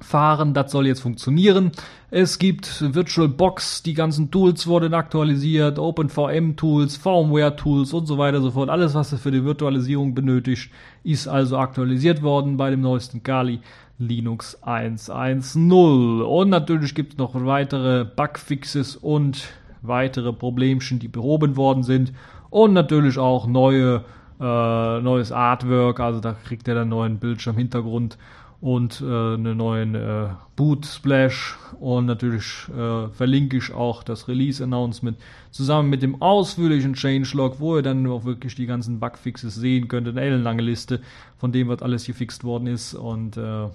fahren. 0.00 0.54
Das 0.54 0.72
soll 0.72 0.86
jetzt 0.86 1.00
funktionieren. 1.00 1.72
Es 2.10 2.38
gibt 2.38 2.82
VirtualBox, 2.94 3.82
die 3.84 3.94
ganzen 3.94 4.30
Tools 4.30 4.66
wurden 4.66 4.94
aktualisiert, 4.94 5.78
OpenVM-Tools, 5.78 6.96
VMware-Tools 6.96 7.92
und 7.92 8.06
so 8.06 8.18
weiter 8.18 8.38
und 8.38 8.44
so 8.44 8.50
fort. 8.50 8.68
Alles, 8.68 8.94
was 8.94 9.12
ihr 9.12 9.18
für 9.18 9.30
die 9.30 9.44
Virtualisierung 9.44 10.14
benötigt, 10.14 10.72
ist 11.04 11.28
also 11.28 11.58
aktualisiert 11.58 12.22
worden 12.22 12.56
bei 12.56 12.70
dem 12.70 12.80
neuesten 12.80 13.22
Kali 13.22 13.60
Linux 14.00 14.60
1.1.0. 14.62 16.22
Und 16.22 16.48
natürlich 16.48 16.94
gibt 16.94 17.12
es 17.12 17.18
noch 17.18 17.34
weitere 17.34 18.04
Bugfixes 18.04 18.96
und 18.96 19.48
weitere 19.82 20.32
Problemchen, 20.32 20.98
die 20.98 21.08
behoben 21.08 21.56
worden 21.56 21.82
sind. 21.82 22.12
Und 22.48 22.72
natürlich 22.72 23.18
auch 23.18 23.46
neue, 23.46 24.04
äh, 24.40 25.00
neues 25.00 25.30
Artwork, 25.32 26.00
also 26.00 26.20
da 26.20 26.32
kriegt 26.32 26.66
ihr 26.66 26.74
dann 26.74 26.88
neuen 26.88 27.18
Bildschirmhintergrund 27.18 28.18
und 28.60 29.00
äh, 29.00 29.04
einen 29.04 29.56
neuen 29.56 29.94
äh, 29.94 30.28
Boot 30.56 30.84
Splash. 30.84 31.56
Und 31.78 32.06
natürlich 32.06 32.68
äh, 32.68 33.08
verlinke 33.08 33.56
ich 33.56 33.72
auch 33.72 34.02
das 34.02 34.28
Release 34.28 34.62
Announcement 34.62 35.16
zusammen 35.50 35.88
mit 35.88 36.02
dem 36.02 36.20
ausführlichen 36.20 36.94
Changelog, 36.94 37.58
wo 37.58 37.76
ihr 37.76 37.82
dann 37.82 38.06
auch 38.06 38.24
wirklich 38.24 38.54
die 38.54 38.66
ganzen 38.66 39.00
Bugfixes 39.00 39.54
sehen 39.54 39.88
könnt, 39.88 40.08
eine 40.08 40.20
ellenlange 40.20 40.62
Liste 40.62 41.00
von 41.38 41.52
dem, 41.52 41.68
was 41.68 41.80
alles 41.80 42.04
gefixt 42.04 42.44
worden 42.44 42.66
ist. 42.66 42.94
Und 42.94 43.38
äh, 43.38 43.68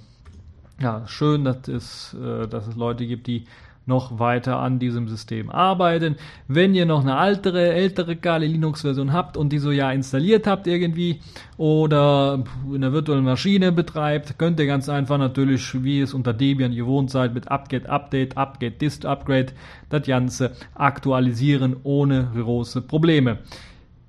ja, 0.80 1.08
schön, 1.08 1.46
dass 1.46 1.68
es, 1.68 2.14
äh, 2.14 2.48
dass 2.48 2.68
es 2.68 2.76
Leute 2.76 3.08
gibt, 3.08 3.26
die 3.26 3.46
noch 3.86 4.20
weiter 4.20 4.60
an 4.60 4.80
diesem 4.80 5.08
System 5.08 5.50
arbeiten. 5.50 6.16
Wenn 6.48 6.74
ihr 6.74 6.86
noch 6.86 7.02
eine 7.02 7.18
ältere, 7.20 7.74
ältere 7.74 8.16
Kali 8.16 8.48
Linux 8.48 8.82
Version 8.82 9.14
habt 9.14 9.38
und 9.38 9.52
die 9.52 9.60
so 9.60 9.72
ja 9.72 9.92
installiert 9.92 10.48
habt 10.48 10.68
irgendwie 10.68 11.20
oder 11.58 12.44
in 12.74 12.82
der 12.82 12.94
virtuellen 12.94 13.24
Maschine 13.24 13.72
betreibt, 13.72 14.38
könnt 14.38 14.60
ihr 14.60 14.66
ganz 14.66 14.90
einfach 14.90 15.18
natürlich, 15.18 15.84
wie 15.84 16.02
es 16.02 16.14
unter 16.14 16.34
Debian 16.34 16.76
gewohnt 16.76 17.12
seid, 17.12 17.34
mit 17.34 17.52
Upget 17.52 17.88
Update, 17.88 18.38
Upget 18.38 18.82
Dist 18.82 19.06
Upgrade 19.06 19.54
das 19.90 20.04
Ganze 20.04 20.52
aktualisieren 20.74 21.76
ohne 21.84 22.30
große 22.36 22.82
Probleme. 22.82 23.40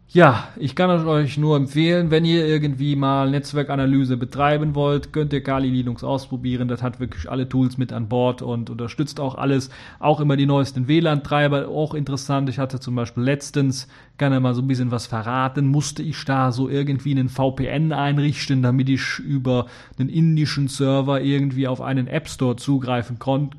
Ja, 0.09 0.49
ich 0.57 0.77
kann 0.77 0.88
euch 0.88 1.37
nur 1.37 1.57
empfehlen, 1.57 2.12
wenn 2.12 2.25
ihr 2.25 2.47
irgendwie 2.47 2.95
mal 2.95 3.29
Netzwerkanalyse 3.29 4.16
betreiben 4.16 4.77
wollt, 4.77 5.12
könnt 5.12 5.33
ihr 5.33 5.42
Kali 5.42 5.69
Linux 5.69 6.05
ausprobieren. 6.05 6.69
Das 6.69 6.81
hat 6.81 7.01
wirklich 7.01 7.29
alle 7.29 7.49
Tools 7.49 7.77
mit 7.77 7.92
an 7.92 8.09
Bord 8.09 8.40
und 8.40 8.71
unterstützt 8.71 9.19
auch 9.19 9.35
alles. 9.35 9.69
Auch 9.99 10.21
immer 10.21 10.37
die 10.37 10.47
neuesten 10.47 10.87
WLAN-Treiber, 10.87 11.66
auch 11.69 11.92
interessant. 11.92 12.49
Ich 12.49 12.61
hatte 12.61 12.79
zum 12.79 12.95
Beispiel 12.95 13.25
letztens, 13.25 13.88
kann 14.16 14.33
er 14.33 14.38
mal 14.38 14.55
so 14.55 14.62
ein 14.62 14.69
bisschen 14.69 14.92
was 14.92 15.09
verraten, 15.09 15.66
musste 15.66 16.05
ich 16.05 16.25
da 16.25 16.53
so 16.53 16.69
irgendwie 16.69 17.11
einen 17.11 17.29
VPN 17.29 17.92
einrichten, 17.92 18.62
damit 18.62 18.88
ich 18.88 19.19
über 19.19 19.66
einen 19.99 20.09
indischen 20.09 20.69
Server 20.69 21.21
irgendwie 21.21 21.66
auf 21.66 21.81
einen 21.81 22.07
App 22.07 22.29
Store 22.29 22.55
zugreifen 22.55 23.19
kon 23.19 23.51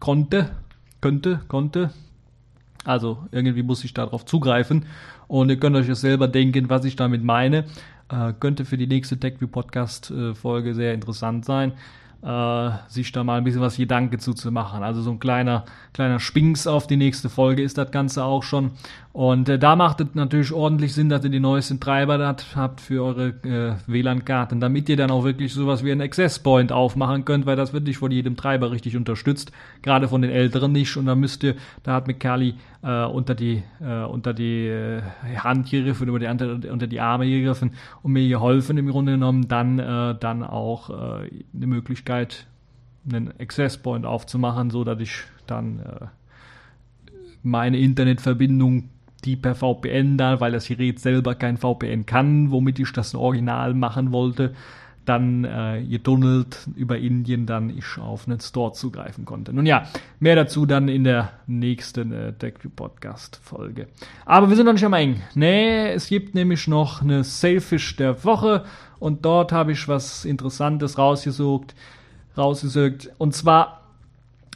konnte, 0.00 0.50
könnte, 1.02 1.40
konnte. 1.48 1.90
Also 2.84 3.18
irgendwie 3.30 3.62
muss 3.62 3.84
ich 3.84 3.94
darauf 3.94 4.24
zugreifen. 4.24 4.86
Und 5.32 5.48
ihr 5.48 5.56
könnt 5.56 5.76
euch 5.76 5.86
das 5.86 6.02
selber 6.02 6.28
denken, 6.28 6.68
was 6.68 6.84
ich 6.84 6.94
damit 6.94 7.24
meine. 7.24 7.64
Äh, 8.10 8.34
könnte 8.38 8.66
für 8.66 8.76
die 8.76 8.86
nächste 8.86 9.18
TechView 9.18 9.48
Podcast 9.48 10.12
Folge 10.34 10.74
sehr 10.74 10.92
interessant 10.92 11.46
sein 11.46 11.72
äh, 12.22 12.70
sich 12.88 13.10
da 13.10 13.24
mal 13.24 13.38
ein 13.38 13.44
bisschen 13.44 13.60
was 13.60 13.76
Gedanke 13.76 14.18
zuzumachen. 14.18 14.82
Also 14.82 15.02
so 15.02 15.10
ein 15.10 15.18
kleiner, 15.18 15.64
kleiner 15.92 16.20
Spinks 16.20 16.66
auf 16.66 16.86
die 16.86 16.96
nächste 16.96 17.28
Folge 17.28 17.62
ist 17.62 17.78
das 17.78 17.90
Ganze 17.90 18.24
auch 18.24 18.44
schon. 18.44 18.72
Und 19.12 19.48
äh, 19.48 19.58
da 19.58 19.76
macht 19.76 20.00
es 20.00 20.06
natürlich 20.14 20.52
ordentlich 20.52 20.94
Sinn, 20.94 21.08
dass 21.08 21.24
ihr 21.24 21.30
die 21.30 21.40
neuesten 21.40 21.80
Treiber 21.80 22.36
habt 22.54 22.80
für 22.80 23.02
eure 23.02 23.28
äh, 23.28 23.74
WLAN-Karten, 23.86 24.60
damit 24.60 24.88
ihr 24.88 24.96
dann 24.96 25.10
auch 25.10 25.24
wirklich 25.24 25.52
sowas 25.52 25.84
wie 25.84 25.90
einen 25.90 26.00
Access 26.00 26.38
Point 26.38 26.70
aufmachen 26.70 27.24
könnt, 27.24 27.44
weil 27.44 27.56
das 27.56 27.72
wird 27.72 27.84
nicht 27.84 27.98
von 27.98 28.12
jedem 28.12 28.36
Treiber 28.36 28.70
richtig 28.70 28.96
unterstützt, 28.96 29.50
gerade 29.82 30.08
von 30.08 30.22
den 30.22 30.30
älteren 30.30 30.72
nicht. 30.72 30.96
Und 30.96 31.06
da 31.06 31.16
müsst 31.16 31.42
ihr, 31.42 31.56
da 31.82 31.94
hat 31.94 32.06
Mikali 32.06 32.54
äh, 32.82 33.04
unter 33.04 33.34
die, 33.34 33.62
äh, 33.80 34.04
unter 34.04 34.34
die 34.34 34.66
äh, 34.66 35.02
Hand 35.36 35.70
gegriffen, 35.70 36.08
über 36.08 36.18
die, 36.18 36.26
unter 36.26 36.86
die 36.86 37.00
Arme 37.00 37.26
gegriffen 37.26 37.72
und 38.02 38.12
mir 38.12 38.28
geholfen 38.28 38.78
im 38.78 38.88
Grunde 38.88 39.12
genommen, 39.12 39.48
dann, 39.48 39.78
äh, 39.78 40.14
dann 40.18 40.42
auch 40.42 40.90
äh, 40.90 41.30
eine 41.54 41.66
Möglichkeit, 41.66 42.46
einen 43.08 43.32
Access 43.40 43.78
Point 43.78 44.06
aufzumachen, 44.06 44.70
so 44.70 44.84
dass 44.84 45.00
ich 45.00 45.22
dann 45.46 45.80
äh, 45.80 46.06
meine 47.42 47.78
Internetverbindung 47.78 48.88
die 49.24 49.36
per 49.36 49.54
VPN 49.54 50.18
da, 50.18 50.40
weil 50.40 50.52
das 50.52 50.66
Gerät 50.66 50.98
selber 50.98 51.34
kein 51.34 51.56
VPN 51.56 52.06
kann, 52.06 52.50
womit 52.50 52.80
ich 52.80 52.92
das 52.92 53.14
Original 53.14 53.74
machen 53.74 54.10
wollte, 54.10 54.54
dann 55.04 55.44
äh, 55.44 55.84
getunnelt 55.88 56.68
über 56.76 56.98
Indien 56.98 57.46
dann 57.46 57.70
ich 57.70 57.98
auf 57.98 58.28
einen 58.28 58.40
Store 58.40 58.72
zugreifen 58.72 59.24
konnte. 59.24 59.52
Nun 59.52 59.66
ja, 59.66 59.86
mehr 60.20 60.36
dazu 60.36 60.66
dann 60.66 60.88
in 60.88 61.04
der 61.04 61.30
nächsten 61.46 62.12
äh, 62.12 62.32
TechView 62.32 62.70
Podcast 62.74 63.40
Folge. 63.42 63.88
Aber 64.24 64.48
wir 64.48 64.56
sind 64.56 64.66
noch 64.66 64.72
nicht 64.72 64.84
am 64.84 64.92
eng. 64.92 65.22
Nee, 65.34 65.92
es 65.92 66.08
gibt 66.08 66.34
nämlich 66.34 66.68
noch 66.68 67.02
eine 67.02 67.24
Sailfish 67.24 67.96
der 67.96 68.24
Woche 68.24 68.64
und 68.98 69.24
dort 69.24 69.50
habe 69.52 69.72
ich 69.72 69.88
was 69.88 70.24
Interessantes 70.24 70.98
rausgesucht, 70.98 71.74
rausgesucht 72.36 73.10
und 73.18 73.34
zwar 73.34 73.81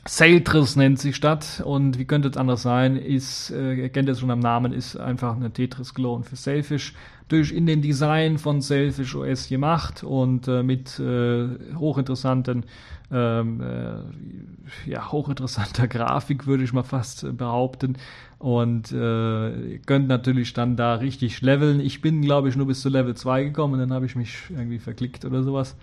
Sailtris 0.08 0.76
nennt 0.76 1.00
sich 1.00 1.16
Stadt 1.16 1.60
und 1.64 1.98
wie 1.98 2.04
könnte 2.04 2.28
es 2.28 2.36
anders 2.36 2.62
sein, 2.62 2.96
ist, 2.96 3.50
äh, 3.50 3.74
ihr 3.74 3.88
kennt 3.88 4.08
es 4.08 4.20
schon 4.20 4.30
am 4.30 4.38
Namen, 4.38 4.72
ist 4.72 4.96
einfach 4.96 5.34
eine 5.34 5.50
Tetris-Klon 5.50 6.24
für 6.24 6.36
Sailfish. 6.36 6.94
Durch 7.28 7.50
in 7.50 7.66
den 7.66 7.82
Design 7.82 8.38
von 8.38 8.60
Sailfish 8.60 9.16
OS 9.16 9.48
gemacht 9.48 10.04
und 10.04 10.46
äh, 10.46 10.62
mit 10.62 11.00
äh, 11.00 11.48
hochinteressanten, 11.74 12.66
ähm, 13.10 13.60
äh, 13.60 14.90
ja, 14.90 15.10
hochinteressanter 15.10 15.88
Grafik, 15.88 16.46
würde 16.46 16.62
ich 16.62 16.72
mal 16.72 16.84
fast 16.84 17.36
behaupten. 17.36 17.96
Und 18.38 18.92
äh, 18.92 19.72
ihr 19.72 19.78
könnt 19.86 20.06
natürlich 20.06 20.52
dann 20.52 20.76
da 20.76 20.94
richtig 20.94 21.40
leveln. 21.40 21.80
Ich 21.80 22.00
bin, 22.00 22.22
glaube 22.22 22.48
ich, 22.48 22.54
nur 22.54 22.66
bis 22.66 22.80
zu 22.80 22.90
Level 22.90 23.16
2 23.16 23.42
gekommen 23.42 23.80
dann 23.80 23.92
habe 23.92 24.06
ich 24.06 24.14
mich 24.14 24.38
irgendwie 24.50 24.78
verklickt 24.78 25.24
oder 25.24 25.42
sowas. 25.42 25.76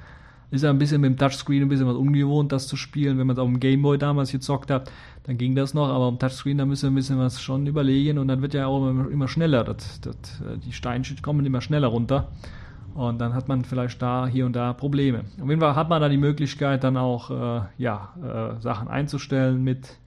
Ist 0.53 0.61
ja 0.61 0.69
ein 0.69 0.77
bisschen 0.77 1.01
mit 1.01 1.09
dem 1.09 1.17
Touchscreen 1.17 1.63
ein 1.63 1.67
bisschen 1.67 1.87
was 1.87 1.95
ungewohnt, 1.95 2.51
das 2.51 2.67
zu 2.67 2.75
spielen. 2.75 3.17
Wenn 3.17 3.25
man 3.25 3.35
es 3.35 3.39
auf 3.39 3.47
dem 3.47 3.59
Gameboy 3.59 3.97
damals 3.97 4.31
gezockt 4.31 4.69
hat, 4.69 4.91
dann 5.23 5.39
ging 5.39 5.55
das 5.55 5.73
noch, 5.73 5.87
aber 5.87 6.05
am 6.05 6.19
Touchscreen, 6.19 6.59
da 6.59 6.65
müssen 6.67 6.83
wir 6.83 6.91
ein 6.91 6.95
bisschen 6.95 7.17
was 7.17 7.41
schon 7.41 7.65
überlegen 7.65 8.19
und 8.19 8.27
dann 8.27 8.43
wird 8.43 8.53
ja 8.53 8.67
auch 8.67 8.87
immer, 8.87 9.09
immer 9.09 9.27
schneller. 9.27 9.63
Das, 9.63 9.99
das, 10.01 10.15
die 10.63 10.71
Steinchen 10.71 11.19
kommen 11.23 11.43
immer 11.43 11.59
schneller 11.59 11.87
runter. 11.87 12.27
Und 12.93 13.19
dann 13.19 13.33
hat 13.33 13.47
man 13.47 13.65
vielleicht 13.65 13.99
da 13.99 14.27
hier 14.27 14.45
und 14.45 14.55
da 14.55 14.73
Probleme. 14.73 15.21
Auf 15.41 15.49
jeden 15.49 15.59
Fall 15.59 15.75
hat 15.75 15.89
man 15.89 15.99
da 15.99 16.07
die 16.07 16.17
Möglichkeit, 16.17 16.83
dann 16.83 16.97
auch 16.97 17.31
äh, 17.31 17.61
ja, 17.79 18.13
äh, 18.21 18.61
Sachen 18.61 18.89
einzustellen 18.89 19.63
mit. 19.63 19.97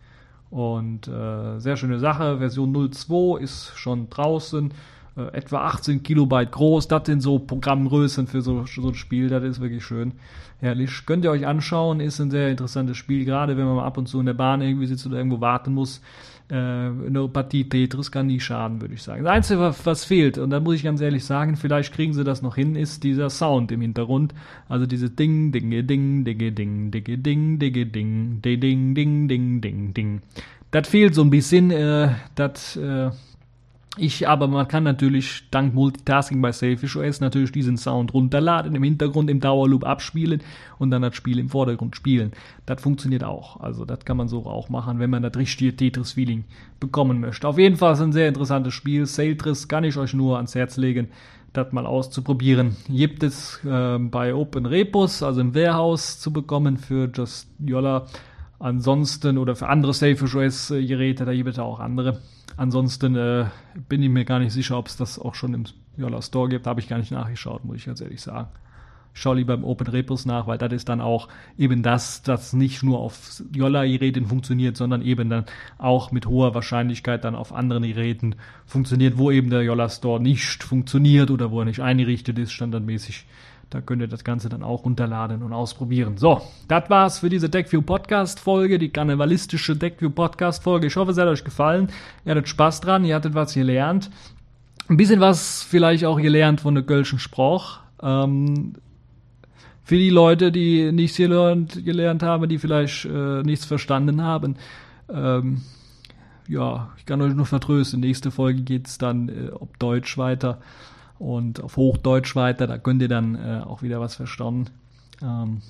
Und 0.50 1.08
äh, 1.08 1.58
sehr 1.58 1.76
schöne 1.76 1.98
Sache. 1.98 2.38
Version 2.38 2.72
02 2.92 3.40
ist 3.42 3.72
schon 3.74 4.08
draußen 4.10 4.72
äh, 5.16 5.36
etwa 5.36 5.66
18 5.66 6.02
Kilobyte 6.02 6.52
groß. 6.52 6.88
Das 6.88 7.06
sind 7.06 7.20
so 7.20 7.38
Programmgrößen 7.38 8.26
für 8.26 8.42
so, 8.42 8.64
so 8.66 8.88
ein 8.88 8.94
Spiel. 8.94 9.28
Das 9.28 9.42
ist 9.42 9.60
wirklich 9.60 9.84
schön. 9.84 10.12
Herrlich. 10.60 11.06
Könnt 11.06 11.24
ihr 11.24 11.30
euch 11.30 11.46
anschauen. 11.46 12.00
Ist 12.00 12.20
ein 12.20 12.30
sehr 12.30 12.50
interessantes 12.50 12.96
Spiel. 12.96 13.24
Gerade 13.24 13.56
wenn 13.56 13.66
man 13.66 13.78
ab 13.78 13.98
und 13.98 14.06
zu 14.08 14.20
in 14.20 14.26
der 14.26 14.34
Bahn 14.34 14.62
irgendwie 14.62 14.86
sitzt 14.86 15.06
oder 15.06 15.16
irgendwo 15.16 15.40
warten 15.40 15.72
muss. 15.72 16.00
Äh, 16.48 16.54
eine 16.54 17.28
Partie 17.32 17.68
Tetris 17.68 18.12
kann 18.12 18.28
nie 18.28 18.38
schaden, 18.38 18.80
würde 18.80 18.94
ich 18.94 19.02
sagen. 19.02 19.24
Das 19.24 19.32
Einzige, 19.32 19.60
was, 19.60 19.84
was 19.84 20.04
fehlt, 20.04 20.38
und 20.38 20.50
da 20.50 20.60
muss 20.60 20.76
ich 20.76 20.84
ganz 20.84 21.00
ehrlich 21.00 21.24
sagen, 21.24 21.56
vielleicht 21.56 21.92
kriegen 21.92 22.12
sie 22.12 22.22
das 22.22 22.40
noch 22.40 22.54
hin, 22.54 22.76
ist 22.76 23.02
dieser 23.02 23.30
Sound 23.30 23.72
im 23.72 23.80
Hintergrund. 23.80 24.32
Also 24.68 24.86
diese 24.86 25.10
Ding, 25.10 25.50
Dinge, 25.50 25.82
Ding, 25.82 26.24
Dinge, 26.24 26.52
Ding, 26.52 26.92
Dinge, 26.92 27.18
Ding, 27.18 27.58
Dinge, 27.58 27.86
Ding, 27.86 28.42
Ding, 28.42 28.60
Ding, 28.60 28.94
Ding, 28.94 29.28
Ding, 29.28 29.60
Ding, 29.60 29.94
Ding. 29.94 30.22
Das 30.70 30.88
fehlt 30.88 31.14
so 31.16 31.22
ein 31.22 31.30
bisschen. 31.30 31.72
Äh, 31.72 32.10
das 32.36 32.76
äh, 32.76 33.10
ich, 33.98 34.28
aber 34.28 34.46
man 34.48 34.68
kann 34.68 34.84
natürlich 34.84 35.44
dank 35.50 35.74
Multitasking 35.74 36.40
bei 36.42 36.52
Selfish 36.52 36.96
OS 36.96 37.20
natürlich 37.20 37.52
diesen 37.52 37.76
Sound 37.76 38.12
runterladen, 38.12 38.74
im 38.74 38.82
Hintergrund 38.82 39.30
im 39.30 39.40
Dauerloop 39.40 39.84
abspielen 39.84 40.42
und 40.78 40.90
dann 40.90 41.02
das 41.02 41.14
Spiel 41.16 41.38
im 41.38 41.48
Vordergrund 41.48 41.96
spielen. 41.96 42.32
Das 42.66 42.82
funktioniert 42.82 43.24
auch. 43.24 43.60
Also 43.60 43.84
das 43.84 44.04
kann 44.04 44.16
man 44.16 44.28
so 44.28 44.46
auch 44.46 44.68
machen, 44.68 44.98
wenn 44.98 45.10
man 45.10 45.22
das 45.22 45.36
richtige 45.36 45.74
Tetris-Feeling 45.74 46.44
bekommen 46.80 47.20
möchte. 47.20 47.48
Auf 47.48 47.58
jeden 47.58 47.76
Fall 47.76 47.94
ist 47.94 48.00
ein 48.00 48.12
sehr 48.12 48.28
interessantes 48.28 48.74
Spiel. 48.74 49.06
Sailtris 49.06 49.68
kann 49.68 49.84
ich 49.84 49.96
euch 49.96 50.14
nur 50.14 50.36
ans 50.36 50.54
Herz 50.54 50.76
legen, 50.76 51.08
das 51.52 51.72
mal 51.72 51.86
auszuprobieren. 51.86 52.76
Gibt 52.88 53.22
es 53.22 53.60
äh, 53.64 53.98
bei 53.98 54.34
Open 54.34 54.66
Repos, 54.66 55.22
also 55.22 55.40
im 55.40 55.54
Warehouse 55.54 56.20
zu 56.20 56.32
bekommen 56.32 56.76
für 56.76 57.10
Just 57.12 57.48
Yolla. 57.58 58.06
Ansonsten 58.58 59.36
oder 59.36 59.54
für 59.54 59.68
andere 59.68 59.92
Selfish 59.92 60.34
OS 60.34 60.68
Geräte, 60.68 61.24
da 61.24 61.32
gibt 61.34 61.48
es 61.48 61.58
auch 61.58 61.78
andere. 61.78 62.20
Ansonsten 62.56 63.16
äh, 63.16 63.46
bin 63.88 64.02
ich 64.02 64.08
mir 64.08 64.24
gar 64.24 64.38
nicht 64.38 64.52
sicher, 64.52 64.78
ob 64.78 64.88
es 64.88 64.96
das 64.96 65.18
auch 65.18 65.34
schon 65.34 65.54
im 65.54 65.64
Yola 65.96 66.22
Store 66.22 66.48
gibt. 66.48 66.66
Habe 66.66 66.80
ich 66.80 66.88
gar 66.88 66.98
nicht 66.98 67.12
nachgeschaut, 67.12 67.64
muss 67.64 67.76
ich 67.76 67.84
ganz 67.84 68.00
ehrlich 68.00 68.22
sagen. 68.22 68.48
Ich 69.14 69.22
schaue 69.22 69.36
lieber 69.36 69.54
im 69.54 69.64
Open 69.64 69.86
Repos 69.86 70.26
nach, 70.26 70.46
weil 70.46 70.58
das 70.58 70.72
ist 70.74 70.90
dann 70.90 71.00
auch 71.00 71.28
eben 71.56 71.82
das, 71.82 72.22
das 72.22 72.52
nicht 72.52 72.82
nur 72.82 72.98
auf 72.98 73.42
Yola-Geräten 73.54 74.26
funktioniert, 74.26 74.76
sondern 74.76 75.00
eben 75.00 75.30
dann 75.30 75.46
auch 75.78 76.12
mit 76.12 76.26
hoher 76.26 76.54
Wahrscheinlichkeit 76.54 77.24
dann 77.24 77.34
auf 77.34 77.54
anderen 77.54 77.82
Geräten 77.84 78.34
funktioniert, 78.66 79.16
wo 79.16 79.30
eben 79.30 79.48
der 79.48 79.62
Yola 79.62 79.88
Store 79.88 80.20
nicht 80.20 80.62
funktioniert 80.62 81.30
oder 81.30 81.50
wo 81.50 81.60
er 81.60 81.64
nicht 81.64 81.80
eingerichtet 81.80 82.38
ist, 82.38 82.52
standardmäßig. 82.52 83.24
Da 83.70 83.80
könnt 83.80 84.00
ihr 84.00 84.08
das 84.08 84.22
Ganze 84.22 84.48
dann 84.48 84.62
auch 84.62 84.84
runterladen 84.84 85.42
und 85.42 85.52
ausprobieren. 85.52 86.16
So, 86.18 86.40
das 86.68 86.88
war's 86.88 87.18
für 87.18 87.28
diese 87.28 87.50
TechView 87.50 87.82
Podcast 87.82 88.38
Folge, 88.38 88.78
die 88.78 88.90
karnevalistische 88.90 89.76
TechView 89.76 90.10
Podcast 90.10 90.62
Folge. 90.62 90.86
Ich 90.86 90.94
hoffe, 90.94 91.10
es 91.10 91.18
hat 91.18 91.26
euch 91.26 91.42
gefallen. 91.42 91.88
Ihr 92.24 92.30
hattet 92.30 92.48
Spaß 92.48 92.80
dran, 92.80 93.04
ihr 93.04 93.16
hattet 93.16 93.34
was 93.34 93.54
gelernt. 93.54 94.10
Ein 94.88 94.96
bisschen 94.96 95.18
was 95.18 95.64
vielleicht 95.64 96.04
auch 96.04 96.20
gelernt 96.20 96.60
von 96.60 96.76
der 96.76 96.84
Kölschen 96.84 97.18
Spruch. 97.18 97.80
Ähm, 98.00 98.74
für 99.82 99.96
die 99.96 100.10
Leute, 100.10 100.52
die 100.52 100.92
nichts 100.92 101.16
gelernt, 101.16 101.84
gelernt 101.84 102.22
haben, 102.22 102.48
die 102.48 102.58
vielleicht 102.58 103.04
äh, 103.04 103.42
nichts 103.42 103.64
verstanden 103.64 104.22
haben. 104.22 104.56
Ähm, 105.08 105.62
ja, 106.46 106.90
ich 106.98 107.06
kann 107.06 107.20
euch 107.20 107.34
nur 107.34 107.46
vertrösten. 107.46 107.98
Nächste 107.98 108.30
Folge 108.30 108.62
geht's 108.62 108.98
dann 108.98 109.28
äh, 109.28 109.50
ob 109.50 109.76
Deutsch 109.80 110.16
weiter 110.18 110.58
und 111.18 111.62
auf 111.62 111.76
Hochdeutsch 111.76 112.36
weiter. 112.36 112.66
Da 112.66 112.78
könnt 112.78 113.02
ihr 113.02 113.08
dann 113.08 113.34
äh, 113.34 113.62
auch 113.64 113.82
wieder 113.82 114.00
was 114.00 114.14
verstanden. 114.16 114.70
Ähm, 115.22 115.62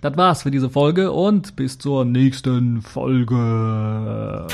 das 0.00 0.16
war's 0.16 0.42
für 0.42 0.50
diese 0.50 0.70
Folge 0.70 1.12
und 1.12 1.56
bis 1.56 1.78
zur 1.78 2.04
nächsten 2.04 2.82
Folge. 2.82 4.46